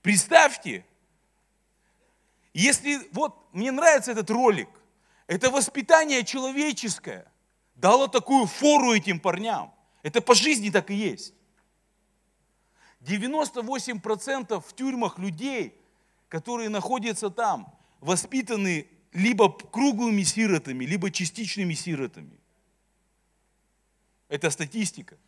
[0.00, 0.84] Представьте,
[2.54, 4.68] если, вот, мне нравится этот ролик,
[5.26, 7.26] это воспитание человеческое
[7.74, 9.74] дало такую фору этим парням.
[10.02, 11.34] Это по жизни так и есть.
[13.00, 15.74] 98% в тюрьмах людей,
[16.32, 22.40] которые находятся там, воспитаны либо круглыми сиротами, либо частичными сиротами.
[24.28, 25.18] Это статистика.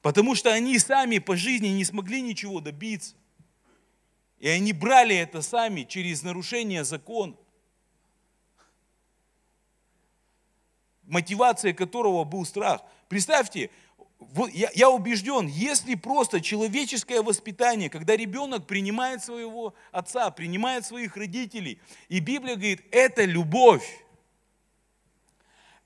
[0.00, 3.16] Потому что они сами по жизни не смогли ничего добиться.
[4.38, 7.36] И они брали это сами через нарушение закона.
[11.02, 12.80] Мотивация которого был страх.
[13.08, 13.68] Представьте,
[14.52, 21.80] я, я убежден, если просто человеческое воспитание, когда ребенок принимает своего отца, принимает своих родителей,
[22.08, 24.04] и Библия говорит, это любовь,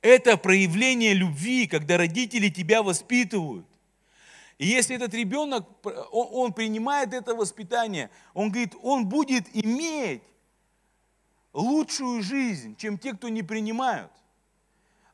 [0.02, 3.66] это проявление любви, когда родители тебя воспитывают.
[4.58, 5.66] И если этот ребенок,
[6.12, 10.22] он, он принимает это воспитание, он говорит, он будет иметь
[11.52, 14.12] лучшую жизнь, чем те, кто не принимают.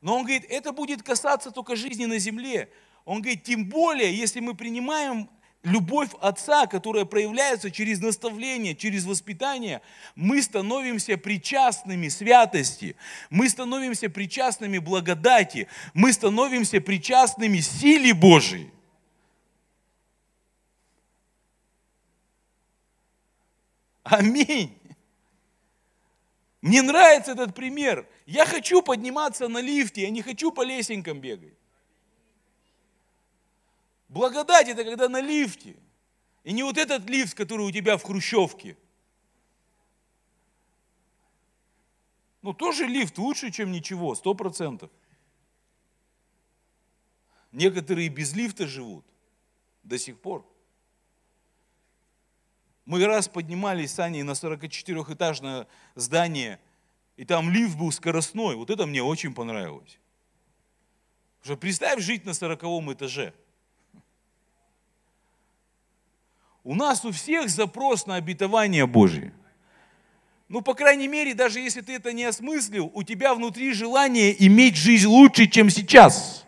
[0.01, 2.71] Но он говорит, это будет касаться только жизни на земле.
[3.11, 5.29] Он говорит, тем более, если мы принимаем
[5.65, 9.83] любовь Отца, которая проявляется через наставление, через воспитание,
[10.15, 12.95] мы становимся причастными святости,
[13.29, 18.71] мы становимся причастными благодати, мы становимся причастными силе Божией.
[24.05, 24.79] Аминь.
[26.63, 28.07] Мне нравится этот пример.
[28.25, 31.60] Я хочу подниматься на лифте, я не хочу по лесенкам бегать.
[34.11, 35.77] Благодать это когда на лифте.
[36.43, 38.77] И не вот этот лифт, который у тебя в хрущевке.
[42.43, 44.91] Ну, тоже лифт лучше, чем ничего, сто процентов.
[47.53, 49.05] Некоторые без лифта живут
[49.85, 50.45] до сих пор.
[52.87, 56.59] Мы раз поднимались с Аней на 44-этажное здание,
[57.17, 58.57] и там лифт был скоростной.
[58.57, 60.01] Вот это мне очень понравилось.
[61.43, 62.63] Потому представь жить на 40
[62.95, 63.35] этаже.
[66.63, 69.33] У нас у всех запрос на обетование Божие.
[70.49, 74.77] Ну, по крайней мере, даже если ты это не осмыслил, у тебя внутри желание иметь
[74.77, 76.45] жизнь лучше, чем сейчас.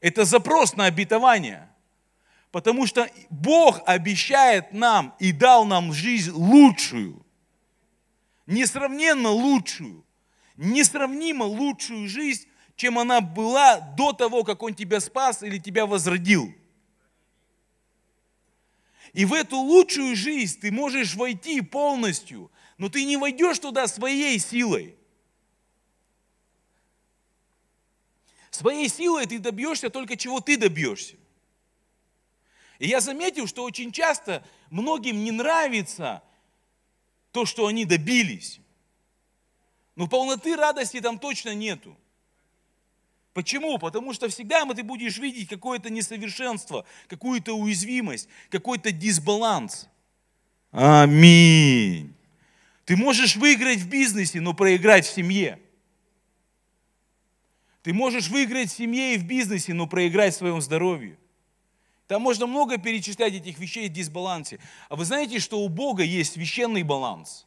[0.00, 1.68] Это запрос на обетование.
[2.50, 7.24] Потому что Бог обещает нам и дал нам жизнь лучшую.
[8.46, 10.04] Несравненно лучшую.
[10.56, 16.52] Несравнимо лучшую жизнь, чем она была до того, как Он тебя спас или тебя возродил.
[19.12, 24.38] И в эту лучшую жизнь ты можешь войти полностью, но ты не войдешь туда своей
[24.38, 24.96] силой.
[28.50, 31.16] Своей силой ты добьешься только чего ты добьешься.
[32.78, 36.22] И я заметил, что очень часто многим не нравится
[37.32, 38.60] то, что они добились.
[39.94, 41.96] Но полноты радости там точно нету.
[43.32, 43.78] Почему?
[43.78, 49.88] Потому что всегда ты будешь видеть какое-то несовершенство, какую-то уязвимость, какой-то дисбаланс.
[50.70, 52.14] Аминь.
[52.84, 55.58] Ты можешь выиграть в бизнесе, но проиграть в семье.
[57.82, 61.18] Ты можешь выиграть в семье и в бизнесе, но проиграть в своем здоровье.
[62.06, 64.58] Там можно много перечислять этих вещей в дисбалансе.
[64.88, 67.46] А вы знаете, что у Бога есть священный баланс?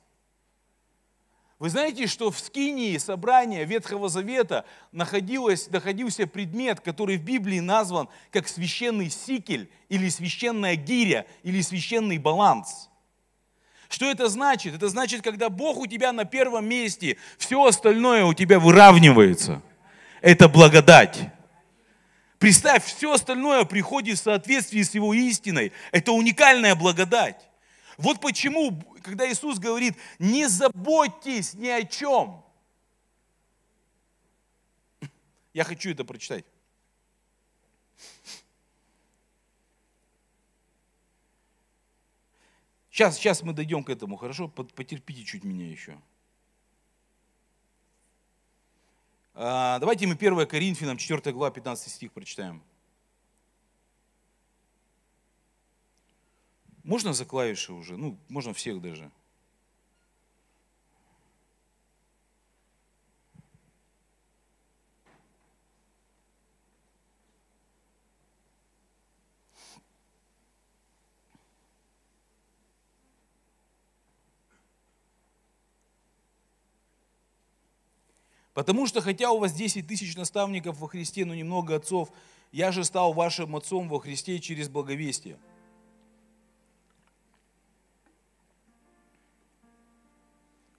[1.58, 8.10] Вы знаете, что в скинии собрания Ветхого Завета находилось, находился предмет, который в Библии назван
[8.32, 12.90] как священный сикель, или священная гиря, или священный баланс.
[13.88, 14.76] Что это значит?
[14.76, 19.62] Это значит, когда Бог у тебя на первом месте, все остальное у тебя выравнивается.
[20.20, 21.30] Это благодать.
[22.38, 25.72] Представь, все остальное приходит в соответствии с его истиной.
[25.94, 27.48] Это уникальная благодать.
[27.98, 32.44] Вот почему, когда Иисус говорит, не заботьтесь ни о чем.
[35.54, 36.46] Я хочу это прочитать.
[42.90, 44.48] Сейчас, сейчас мы дойдем к этому, хорошо?
[44.48, 46.00] Потерпите чуть меня еще.
[49.34, 52.64] А, давайте мы 1 Коринфянам 4 глава 15 стих прочитаем.
[56.86, 57.98] Можно за клавиши уже?
[57.98, 59.10] Ну, можно всех даже.
[78.54, 82.12] Потому что, хотя у вас 10 тысяч наставников во Христе, но немного отцов,
[82.52, 85.40] я же стал вашим отцом во Христе через благовестие.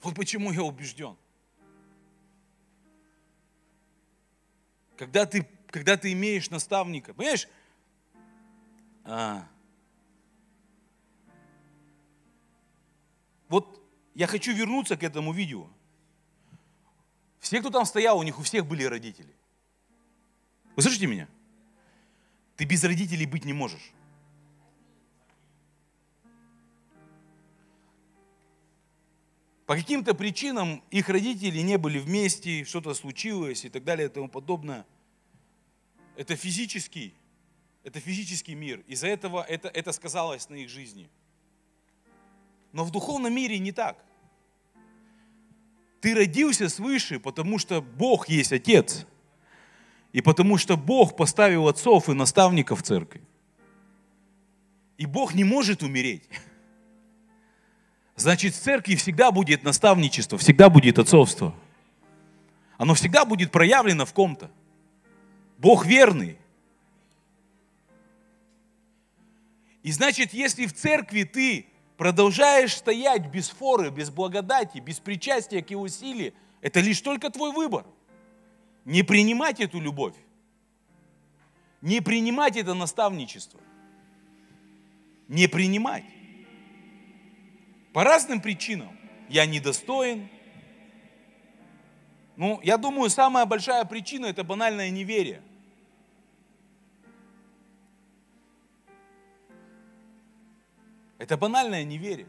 [0.07, 1.17] Вот почему я убежден.
[4.97, 7.49] Когда ты, когда ты имеешь наставника, понимаешь?
[9.03, 9.49] А,
[13.49, 13.83] вот
[14.15, 15.69] я хочу вернуться к этому видео.
[17.41, 19.35] Все, кто там стоял, у них у всех были родители.
[20.77, 21.27] Вы слышите меня?
[22.55, 23.93] Ты без родителей быть не можешь.
[29.67, 34.29] По каким-то причинам их родители не были вместе, что-то случилось и так далее и тому
[34.29, 34.87] подобное.
[36.17, 37.12] Это физический,
[37.83, 38.85] это физический мир.
[38.87, 41.11] Из-за этого это, это сказалось на их жизни.
[42.73, 44.05] Но в духовном мире не так.
[46.01, 49.05] Ты родился свыше, потому что Бог есть Отец.
[50.12, 53.21] И потому что Бог поставил отцов и наставников в церкви.
[54.97, 56.23] И Бог не может умереть.
[58.17, 61.55] Значит, в церкви всегда будет наставничество, всегда будет отцовство.
[62.79, 64.51] Оно всегда будет проявлено в ком-то.
[65.59, 66.39] Бог верный.
[69.83, 71.67] И значит, если в церкви ты
[71.99, 77.53] продолжаешь стоять без форы, без благодати, без причастия к его силе, это лишь только твой
[77.53, 77.87] выбор.
[78.87, 80.14] Не принимать эту любовь.
[81.83, 83.61] Не принимать это наставничество.
[85.29, 86.05] Не принимать.
[87.97, 88.94] По разным причинам.
[89.30, 90.28] Я недостоин.
[92.36, 95.40] Ну, я думаю, самая большая причина– это банальное неверие.
[101.16, 102.28] Это банальное неверие.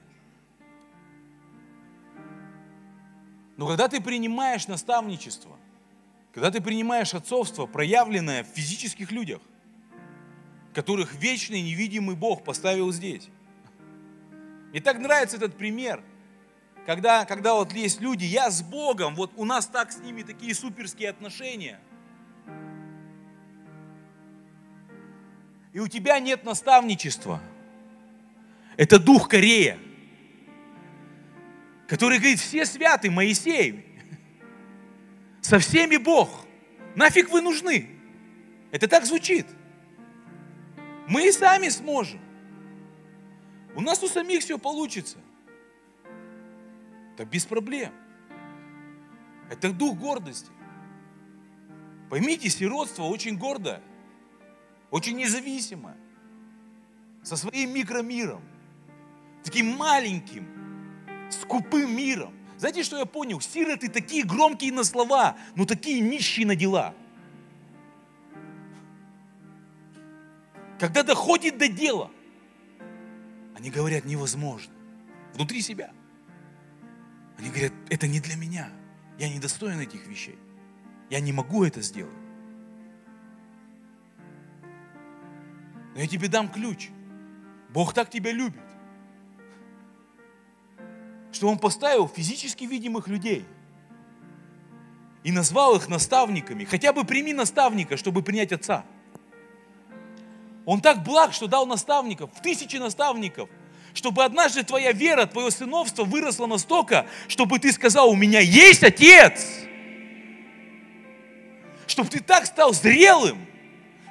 [3.57, 5.57] Но когда ты принимаешь наставничество,
[6.31, 9.41] когда ты принимаешь отцовство, проявленное в физических людях,
[10.73, 13.29] которых вечный невидимый Бог поставил здесь,
[14.71, 16.03] мне так нравится этот пример,
[16.85, 20.53] когда, когда вот есть люди, я с Богом, вот у нас так с ними такие
[20.53, 21.79] суперские отношения.
[25.73, 27.41] И у тебя нет наставничества.
[28.77, 29.77] Это дух Корея,
[31.87, 33.85] который говорит, все святы, Моисей,
[35.41, 36.45] со всеми Бог,
[36.95, 37.89] нафиг вы нужны.
[38.71, 39.47] Это так звучит.
[41.07, 42.19] Мы и сами сможем.
[43.77, 45.17] У нас у самих все получится.
[47.15, 47.93] Так без проблем.
[49.51, 50.49] Это дух гордости.
[52.09, 53.83] Поймите, сиротство очень гордое,
[54.89, 55.95] очень независимое,
[57.21, 58.41] со своим микромиром,
[59.43, 60.47] таким маленьким,
[61.29, 62.33] скупым миром.
[62.57, 63.39] Знаете, что я понял?
[63.41, 66.95] Сироты такие громкие на слова, но такие нищие на дела.
[70.79, 72.09] Когда доходит до дела,
[73.57, 74.71] они говорят невозможно.
[75.33, 75.91] Внутри себя.
[77.39, 78.69] Они говорят, это не для меня.
[79.17, 80.37] Я не достоин этих вещей.
[81.09, 82.13] Я не могу это сделать.
[85.95, 86.89] Но я тебе дам ключ.
[87.69, 88.61] Бог так тебя любит,
[91.31, 93.45] что Он поставил физически видимых людей
[95.23, 96.63] и назвал их наставниками.
[96.63, 98.85] Хотя бы прими наставника, чтобы принять отца.
[100.67, 103.49] Он так благ, что дал наставников, в тысячи наставников,
[103.93, 109.47] чтобы однажды твоя вера, твое сыновство выросло настолько, чтобы ты сказал, у меня есть отец.
[111.87, 113.47] Чтобы ты так стал зрелым,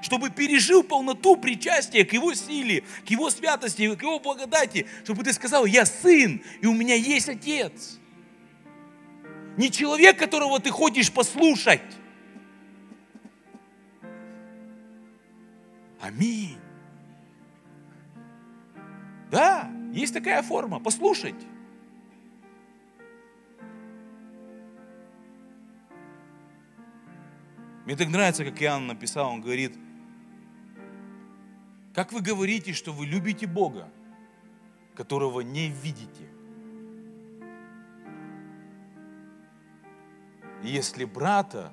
[0.01, 5.35] чтобы пережил полноту причастия к Его силе, к Его святости, к Его благодати, чтобы ты
[5.35, 7.99] сказал, я сын, и у меня есть отец.
[9.59, 11.83] Не человек, которого ты ходишь послушать,
[16.07, 16.59] Аминь.
[19.29, 20.79] Да, есть такая форма.
[20.79, 21.35] Послушать.
[27.85, 29.77] Мне так нравится, как Иоанн написал, он говорит,
[31.93, 33.89] как вы говорите, что вы любите Бога,
[34.95, 36.29] которого не видите?
[40.63, 41.73] Если брата,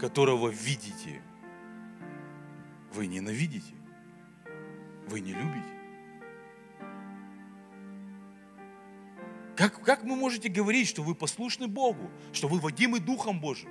[0.00, 1.22] которого видите,
[2.94, 3.74] вы ненавидите,
[5.08, 5.74] вы не любите.
[9.56, 13.70] Как, как вы можете говорить, что вы послушны Богу, что вы водимы Духом Божьим?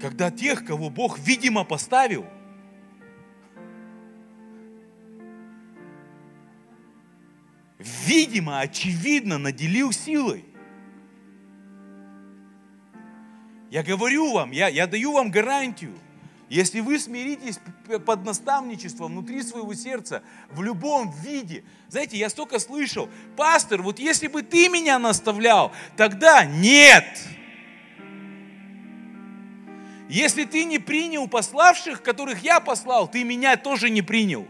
[0.00, 2.26] Когда тех, кого Бог, видимо, поставил,
[7.78, 10.44] видимо, очевидно наделил силой.
[13.70, 15.94] Я говорю вам, я, я даю вам гарантию.
[16.50, 17.60] Если вы смиритесь
[18.04, 21.62] под наставничеством внутри своего сердца, в любом виде.
[21.88, 27.04] Знаете, я столько слышал, пастор, вот если бы ты меня наставлял, тогда нет.
[30.08, 34.44] Если ты не принял пославших, которых я послал, ты меня тоже не принял.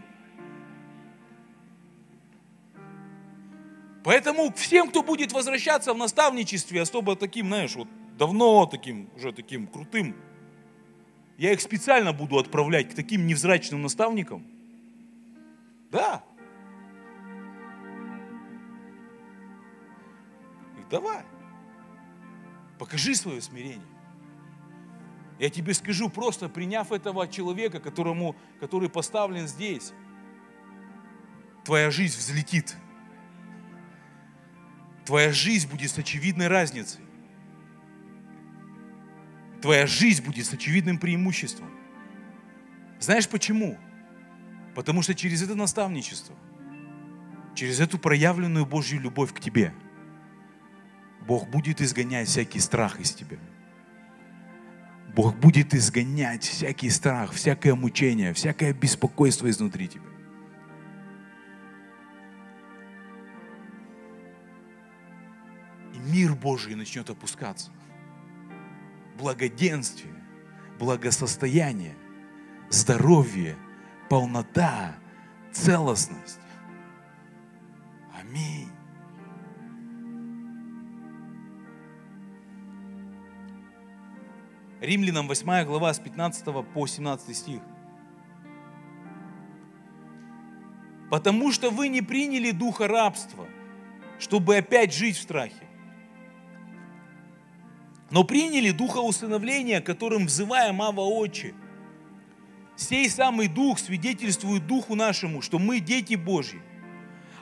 [4.03, 7.87] Поэтому всем, кто будет возвращаться в наставничестве, особо таким, знаешь, вот
[8.17, 10.15] давно таким, уже таким крутым,
[11.37, 14.45] я их специально буду отправлять к таким невзрачным наставникам.
[15.91, 16.23] Да.
[20.89, 21.23] Давай.
[22.77, 23.87] Покажи свое смирение.
[25.39, 29.93] Я тебе скажу, просто приняв этого человека, которому, который поставлен здесь,
[31.63, 32.75] твоя жизнь взлетит.
[35.05, 37.01] Твоя жизнь будет с очевидной разницей
[39.61, 41.69] твоя жизнь будет с очевидным преимуществом.
[42.99, 43.77] Знаешь почему?
[44.75, 46.35] Потому что через это наставничество,
[47.55, 49.73] через эту проявленную Божью любовь к тебе,
[51.27, 53.37] Бог будет изгонять всякий страх из тебя.
[55.15, 60.05] Бог будет изгонять всякий страх, всякое мучение, всякое беспокойство изнутри тебя.
[65.93, 67.71] И мир Божий начнет опускаться
[69.21, 70.15] благоденствие,
[70.79, 71.95] благосостояние,
[72.69, 73.55] здоровье,
[74.09, 74.95] полнота,
[75.51, 76.39] целостность.
[78.19, 78.71] Аминь.
[84.79, 86.43] Римлянам 8 глава с 15
[86.73, 87.61] по 17 стих.
[91.11, 93.45] Потому что вы не приняли духа рабства,
[94.17, 95.70] чтобы опять жить в страхе
[98.11, 101.53] но приняли духа усыновления, которым взываем Ава Отче.
[102.75, 106.61] Сей самый дух свидетельствует духу нашему, что мы дети Божьи.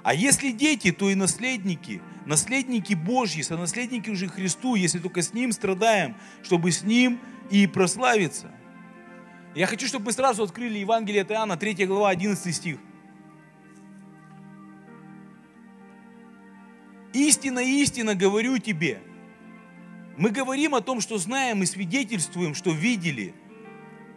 [0.04, 5.52] А если дети, то и наследники, наследники Божьи, сонаследники уже Христу, если только с Ним
[5.52, 8.52] страдаем, чтобы с Ним и прославиться.
[9.56, 12.78] Я хочу, чтобы мы сразу открыли Евангелие от Иоанна, 3 глава, 11 стих.
[17.14, 19.02] Истина, истина говорю тебе,
[20.20, 23.34] мы говорим о том, что знаем и свидетельствуем, что видели,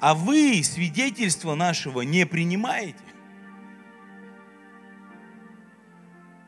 [0.01, 2.99] а вы свидетельства нашего не принимаете.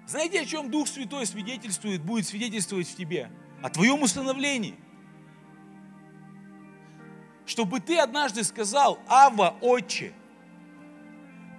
[0.08, 3.30] Знаете, о чем Дух Святой свидетельствует, будет свидетельствовать в тебе?
[3.62, 4.74] О твоем установлении.
[7.46, 10.12] Чтобы ты однажды сказал, Ава, Отче,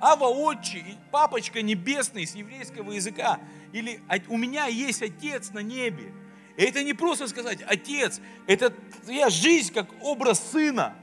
[0.02, 3.40] Ава, Отче, Папочка Небесный с еврейского языка,
[3.72, 6.12] или у меня есть Отец на небе,
[6.58, 8.70] и это не просто сказать, отец, это
[9.04, 10.96] твоя жизнь как образ сына.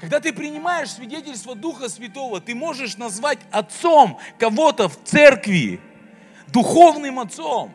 [0.00, 5.80] Когда ты принимаешь свидетельство Духа Святого, ты можешь назвать отцом кого-то в церкви,
[6.48, 7.72] духовным отцом.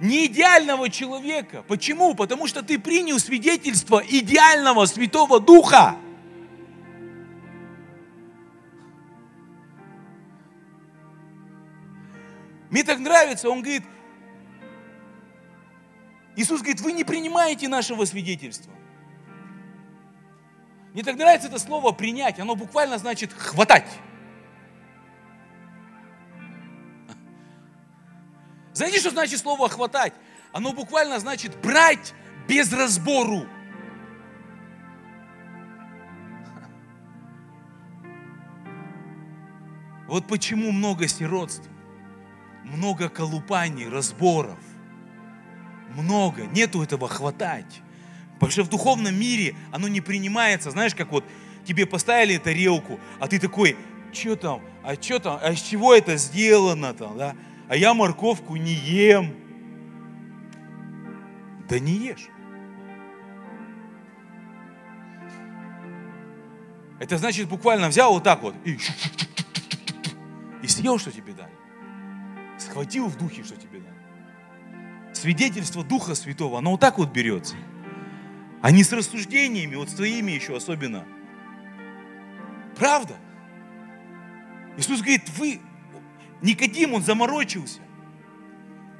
[0.00, 1.64] Не идеального человека.
[1.68, 2.14] Почему?
[2.14, 5.96] Потому что ты принял свидетельство идеального Святого Духа.
[12.70, 13.84] Мне так нравится, он говорит,
[16.36, 18.72] Иисус говорит, вы не принимаете нашего свидетельства.
[20.92, 23.88] Мне так нравится это слово принять, оно буквально значит хватать.
[28.72, 30.12] Знаете, что значит слово хватать?
[30.52, 32.14] Оно буквально значит брать
[32.46, 33.46] без разбору.
[40.06, 41.68] Вот почему много сиротств
[42.78, 44.58] много колупаний, разборов.
[45.96, 46.46] Много.
[46.46, 47.82] Нету этого хватать.
[48.34, 50.70] Потому что в духовном мире оно не принимается.
[50.70, 51.24] Знаешь, как вот
[51.64, 53.76] тебе поставили тарелку, а ты такой,
[54.12, 57.34] что там, а что там, а из чего это сделано там, да?
[57.68, 59.34] А я морковку не ем.
[61.68, 62.28] Да не ешь.
[67.00, 68.78] Это значит буквально взял вот так вот и,
[70.62, 71.57] и съел, что тебе дали
[72.78, 75.12] схватил в духе, что тебе надо.
[75.12, 77.56] Свидетельство Духа Святого, оно вот так вот берется.
[78.62, 81.04] А не с рассуждениями, вот с твоими еще особенно.
[82.76, 83.16] Правда?
[84.76, 85.60] Иисус говорит, вы,
[86.40, 87.80] Никодим, он заморочился.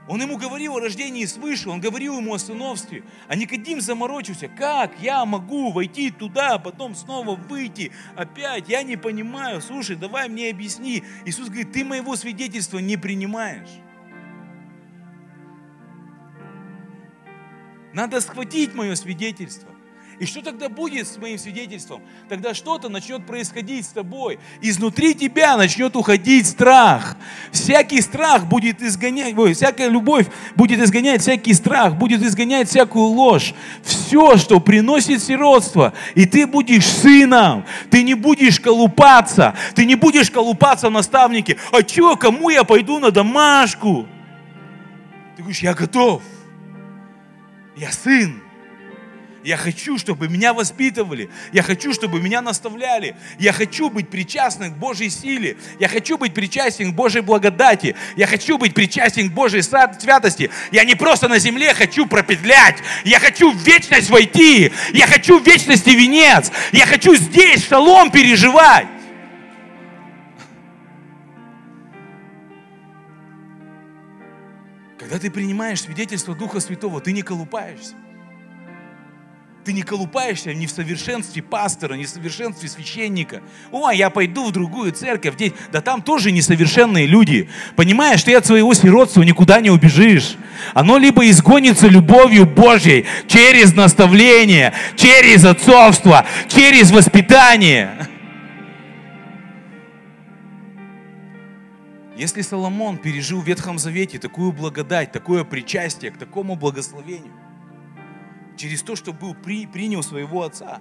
[0.09, 3.05] Он ему говорил о рождении свыше, он говорил ему о сыновстве.
[3.29, 4.49] А Никодим заморочился.
[4.49, 8.71] Как я могу войти туда, а потом снова выйти опять?
[8.71, 9.61] Я не понимаю.
[9.61, 11.05] Слушай, давай мне объясни.
[11.27, 13.69] Иисус говорит, ты моего свидетельства не принимаешь.
[17.93, 19.69] Надо схватить мое свидетельство.
[20.19, 22.03] И что тогда будет с моим свидетельством?
[22.29, 24.41] Тогда что-то начнет происходить с тобой.
[24.61, 27.17] Изнутри тебя начнет уходить страх.
[27.53, 33.55] Всякий страх будет изгонять, ой, всякая любовь будет изгонять всякий страх, будет изгонять всякую ложь.
[33.85, 35.93] Все, что приносит сиротство.
[36.17, 37.65] И ты будешь сыном.
[37.89, 39.55] Ты не будешь колупаться.
[39.77, 41.59] Ты не будешь колупаться в наставнике.
[41.71, 44.09] А что, кому я пойду на домашку?
[45.37, 46.23] Ты говоришь, я готов.
[47.77, 48.48] Я сын.
[49.49, 51.31] Я хочу, чтобы меня воспитывали.
[51.55, 53.17] Я хочу, чтобы меня наставляли.
[53.39, 55.57] Я хочу быть причастным к Божьей силе.
[55.81, 57.97] Я хочу быть причастен к Божьей благодати.
[58.15, 60.51] Я хочу быть причастен к Божьей святости.
[60.71, 62.77] Я не просто на земле хочу пропетлять.
[63.07, 64.71] Я хочу в вечность войти.
[64.93, 66.53] Я хочу в вечности венец.
[66.73, 68.87] Я хочу здесь шалом переживать.
[74.99, 77.95] Когда ты принимаешь свидетельство Духа Святого, ты не колупаешься.
[79.69, 83.43] Ты не колупаешься ни в совершенстве пастора, ни в совершенстве священника.
[83.71, 85.35] О, я пойду в другую церковь,
[85.71, 87.51] да там тоже несовершенные люди.
[87.77, 90.37] Понимаешь, ты от своего сиротства никуда не убежишь.
[90.73, 98.09] Оно либо изгонится любовью Божьей через наставление, через отцовство, через воспитание.
[102.17, 107.35] Если Соломон пережил в Ветхом Завете такую благодать, такое причастие к такому благословению,
[108.59, 110.81] через то, что был при, принял своего отца.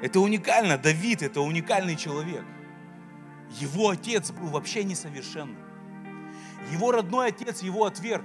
[0.00, 0.78] Это уникально.
[0.78, 2.44] Давид– это уникальный человек.
[3.60, 5.58] Его отец был вообще несовершенным.
[6.72, 8.24] Его родной отец его отверг,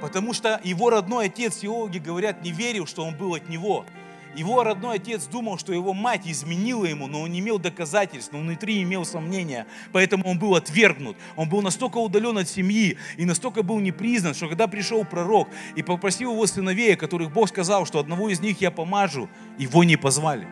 [0.00, 3.84] потому что его родной отец, теологи говорят, не верил, что он был от него–
[4.36, 8.40] его родной отец думал, что его мать изменила ему, но он не имел доказательств, но
[8.40, 9.66] внутри имел сомнения.
[9.92, 11.16] Поэтому он был отвергнут.
[11.36, 15.82] Он был настолько удален от семьи и настолько был непризнан, что когда пришел пророк и
[15.82, 19.28] попросил его сыновей, которых Бог сказал, что одного из них я помажу,
[19.58, 20.46] его не позвали.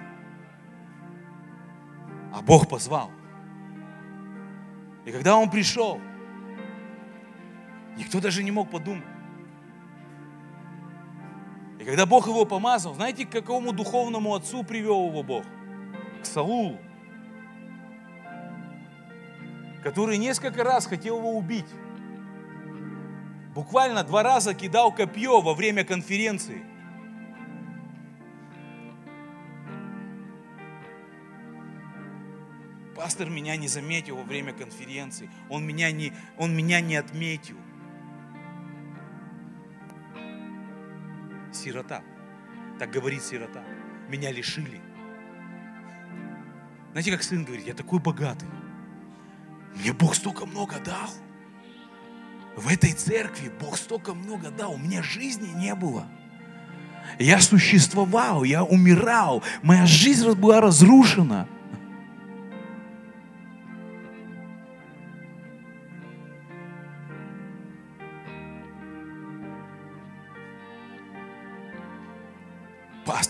[2.32, 3.10] А Бог позвал.
[5.04, 6.00] И когда он пришел,
[7.96, 9.04] никто даже не мог подумать.
[11.82, 15.44] И когда Бог его помазал, знаете, к какому духовному отцу привел его Бог?
[16.22, 16.78] К Саулу,
[19.82, 21.66] который несколько раз хотел его убить.
[23.52, 26.64] Буквально два раза кидал копье во время конференции.
[32.94, 35.28] Пастор меня не заметил во время конференции.
[35.50, 37.56] Он меня не, он меня не отметил.
[41.62, 42.02] Сирота.
[42.78, 43.62] Так говорит сирота.
[44.08, 44.80] Меня лишили.
[46.90, 48.48] Знаете, как сын говорит, я такой богатый.
[49.74, 51.08] Мне Бог столько много дал.
[52.56, 54.74] В этой церкви Бог столько много дал.
[54.74, 56.06] У меня жизни не было.
[57.18, 59.42] Я существовал, я умирал.
[59.62, 61.48] Моя жизнь была разрушена.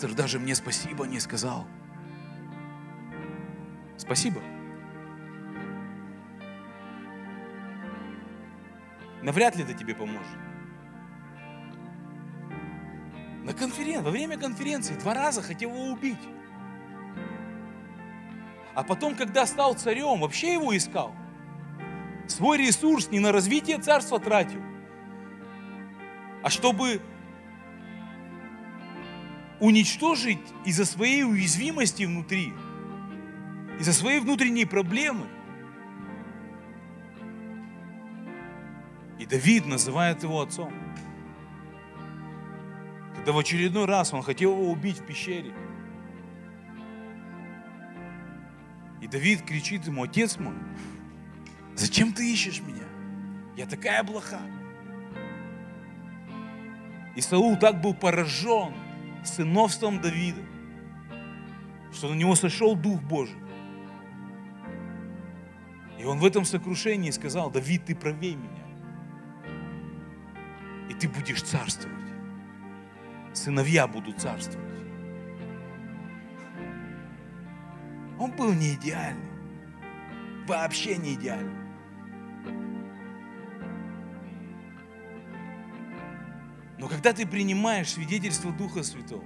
[0.03, 1.65] Пастор даже мне спасибо не сказал.
[3.97, 4.41] Спасибо.
[9.23, 10.27] Навряд ли это тебе поможет.
[13.45, 16.19] На конференции, во время конференции два раза хотел его убить.
[18.75, 21.15] А потом, когда стал царем, вообще его искал.
[22.27, 24.63] Свой ресурс не на развитие царства тратил,
[26.43, 27.01] а чтобы
[29.63, 32.53] уничтожить из-за своей уязвимости внутри,
[33.79, 35.29] из-за своей внутренней проблемы.
[39.21, 40.75] И Давид называет его отцом.
[43.15, 45.55] Когда в очередной раз он хотел его убить в пещере.
[49.01, 50.55] И Давид кричит ему, отец мой,
[51.77, 52.89] зачем ты ищешь меня?
[53.57, 54.41] Я такая блоха.
[57.15, 58.75] И Саул так был поражен,
[59.25, 60.43] сыновством Давида,
[61.93, 63.37] что на него сошел Дух Божий.
[65.99, 68.65] И он в этом сокрушении сказал, Давид, ты правей меня.
[70.89, 71.97] И ты будешь царствовать.
[73.33, 74.69] Сыновья будут царствовать.
[78.19, 79.31] Он был не идеальный.
[80.47, 81.62] Вообще не идеальный.
[87.03, 89.25] когда ты принимаешь свидетельство Духа Святого,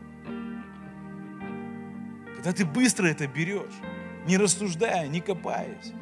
[2.35, 3.75] когда ты быстро это берешь,
[4.27, 5.93] не рассуждая, не копаясь.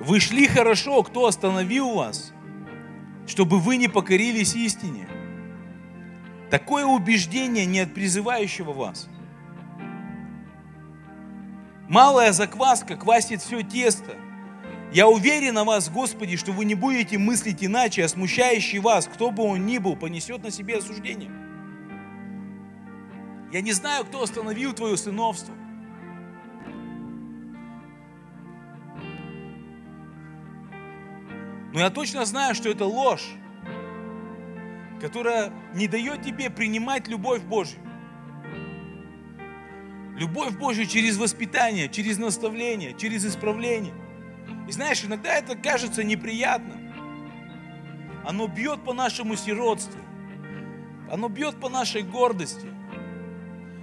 [0.00, 2.32] Вы шли хорошо, кто остановил вас,
[3.26, 5.06] чтобы вы не покорились истине?
[6.48, 9.06] Такое убеждение не от призывающего вас–
[11.90, 14.14] Малая закваска квасит все тесто.
[14.92, 19.32] Я уверен на вас, Господи, что вы не будете мыслить иначе, а смущающий вас, кто
[19.32, 21.32] бы он ни был, понесет на себе осуждение.
[23.52, 25.52] Я не знаю, кто остановил твое сыновство.
[31.72, 33.32] Но я точно знаю, что это ложь,
[35.00, 37.80] которая не дает тебе принимать любовь Божью.
[40.20, 43.94] Любовь Божью через воспитание, через наставление, через исправление.
[44.68, 46.92] И знаешь, иногда это кажется неприятным.
[48.26, 49.98] Оно бьет по нашему сиротству.
[51.10, 52.68] Оно бьет по нашей гордости.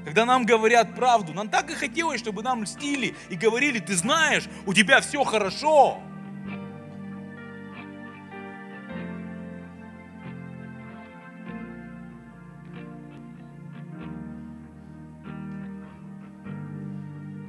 [0.05, 4.43] Когда нам говорят правду, нам так и хотелось, чтобы нам льстили и говорили, ты знаешь,
[4.67, 5.99] у тебя все хорошо.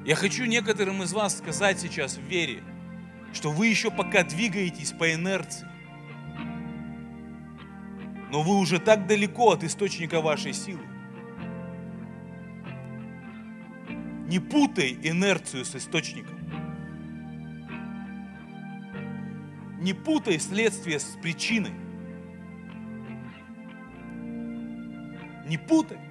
[0.09, 2.63] Я хочу некоторым из вас сказать сейчас в вере,
[3.35, 5.69] что вы еще пока двигаетесь по инерции.
[8.33, 10.81] Но вы уже так далеко от источника вашей силы.
[14.29, 16.39] Не путай инерцию с источником.
[19.79, 21.75] Не путай следствие с причиной.
[25.47, 26.08] Не путай.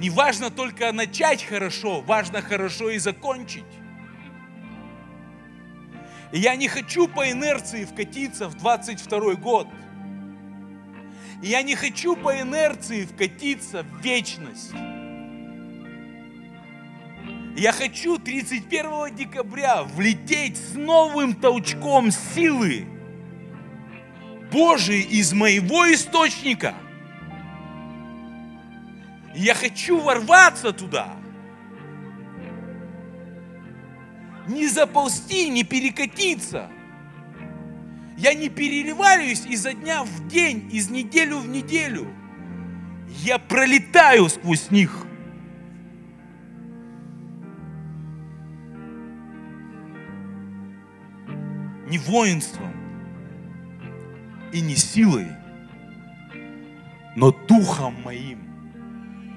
[0.00, 3.64] Не важно только начать хорошо, важно хорошо и закончить.
[6.32, 9.68] И я не хочу по инерции вкатиться в 22 год.
[11.42, 14.72] И я не хочу по инерции вкатиться в вечность.
[17.58, 22.86] Я хочу 31 декабря влететь с новым толчком силы
[24.50, 26.74] Божией из моего источника–
[29.34, 31.16] я хочу ворваться туда.
[34.48, 36.68] Не заползти, не перекатиться.
[38.16, 42.08] Я не переливаюсь изо дня в день, из неделю в неделю.
[43.08, 45.06] Я пролетаю сквозь них.
[51.88, 52.72] Не воинством
[54.52, 55.28] и не силой,
[57.16, 58.49] но духом моим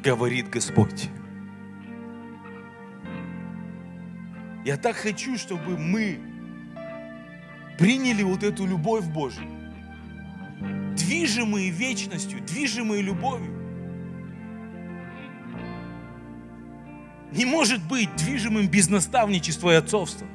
[0.04, 1.10] говорит Господь.
[4.66, 6.20] Я так хочу, чтобы мы
[7.80, 9.48] приняли вот эту любовь Божию,
[10.96, 13.52] движимые вечностью, движимые любовью.
[17.32, 20.28] Не может быть движимым без наставничества и отцовства.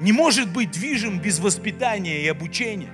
[0.00, 2.90] Не может быть движим без воспитания и обучения.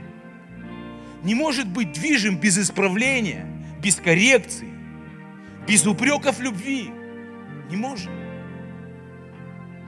[1.23, 3.47] Не может быть движим без исправления,
[3.83, 4.78] без коррекции
[5.69, 6.91] без упреков любви.
[7.69, 8.11] Не может.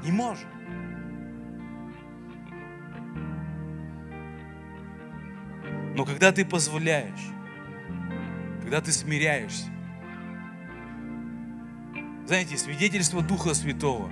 [0.04, 0.46] Не может.
[5.96, 7.26] Но когда ты позволяешь,
[8.60, 9.70] когда ты смиряешься,
[12.26, 14.10] знаете, свидетельство Духа Святого,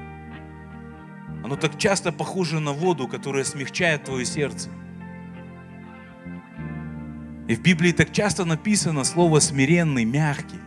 [1.45, 4.71] оно так часто похоже на воду, которая смягчает твое сердце.
[7.47, 10.59] И в Библии так часто написано слово смиренный, мягкий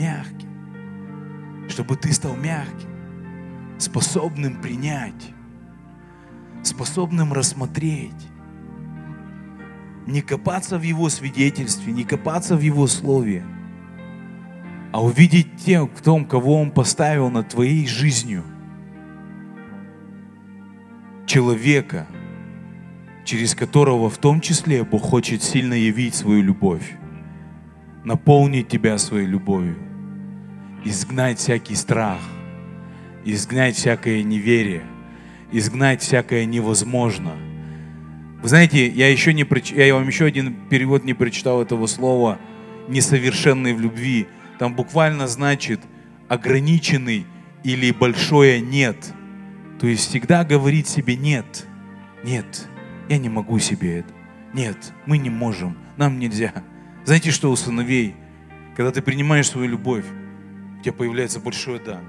[0.00, 0.48] мягким,
[1.68, 2.88] чтобы ты стал мягким,
[3.78, 5.34] способным принять,
[6.62, 8.28] способным рассмотреть,
[10.06, 13.44] не копаться в Его свидетельстве, не копаться в Его слове,
[14.92, 18.42] а увидеть тем, в том, кого Он поставил над твоей жизнью.
[21.26, 22.06] Человека,
[23.24, 26.96] через которого в том числе Бог хочет сильно явить свою любовь,
[28.02, 29.89] наполнить тебя своей любовью
[30.84, 32.20] изгнать всякий страх,
[33.24, 34.82] изгнать всякое неверие,
[35.52, 37.32] изгнать всякое невозможно.
[38.42, 42.38] Вы знаете, я, еще не, я вам еще один перевод не прочитал этого слова
[42.88, 44.26] «несовершенный в любви».
[44.58, 45.80] Там буквально значит
[46.28, 47.26] ограниченный
[47.64, 48.96] или большое «нет».
[49.78, 51.66] То есть всегда говорить себе «нет»,
[52.24, 52.68] «нет,
[53.08, 54.12] я не могу себе это»,
[54.54, 56.52] «нет, мы не можем, нам нельзя».
[57.04, 58.14] Знаете, что у сыновей,
[58.76, 60.04] когда ты принимаешь свою любовь,
[60.80, 62.00] у тебя появляется большое «да».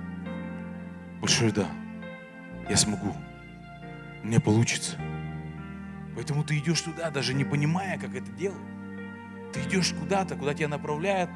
[1.20, 1.68] Большое «да».
[2.70, 3.14] Я смогу.
[4.24, 4.96] У меня получится.
[6.16, 8.58] Поэтому ты идешь туда, даже не понимая, как это делать.
[9.54, 11.30] Ты идешь куда-то, куда тебя направляет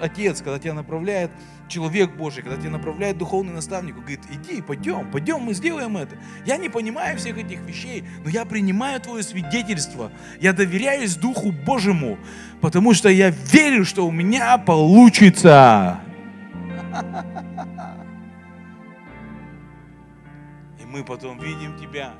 [0.00, 1.30] Отец, когда тебя направляет
[1.68, 6.16] человек Божий, когда тебя направляет духовный наставник, он говорит, иди, пойдем, пойдем, мы сделаем это.
[6.44, 10.10] Я не понимаю всех этих вещей, но я принимаю твое свидетельство.
[10.40, 12.18] Я доверяюсь Духу Божьему,
[12.60, 16.00] потому что я верю, что у меня получится.
[20.78, 22.14] И мы потом видим тебя,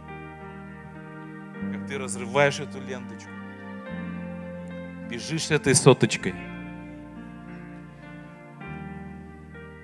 [1.72, 3.30] как ты разрываешь эту ленточку,
[5.08, 6.34] бежишь с этой соточкой–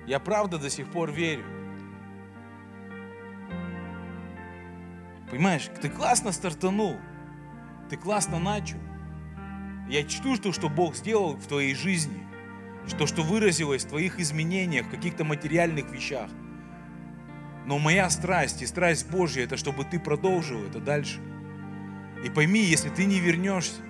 [0.07, 1.43] Я правда до сих пор верю.
[5.29, 6.95] Понимаешь, ты классно стартанул,
[7.89, 8.77] ты классно начал.
[9.89, 12.25] Я чту то, что Бог сделал в твоей жизни,
[12.93, 16.29] то, что выразилось в твоих изменениях, в каких-то материальных вещах.
[17.65, 21.19] Но моя страсть и страсть Божья, это чтобы ты продолжил это дальше.
[22.23, 23.81] И пойми, если ты не вернешься,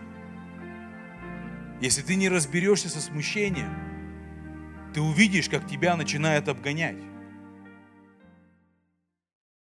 [1.80, 3.70] если ты не разберешься со смущением,
[4.94, 6.98] ты увидишь, как тебя начинает обгонять.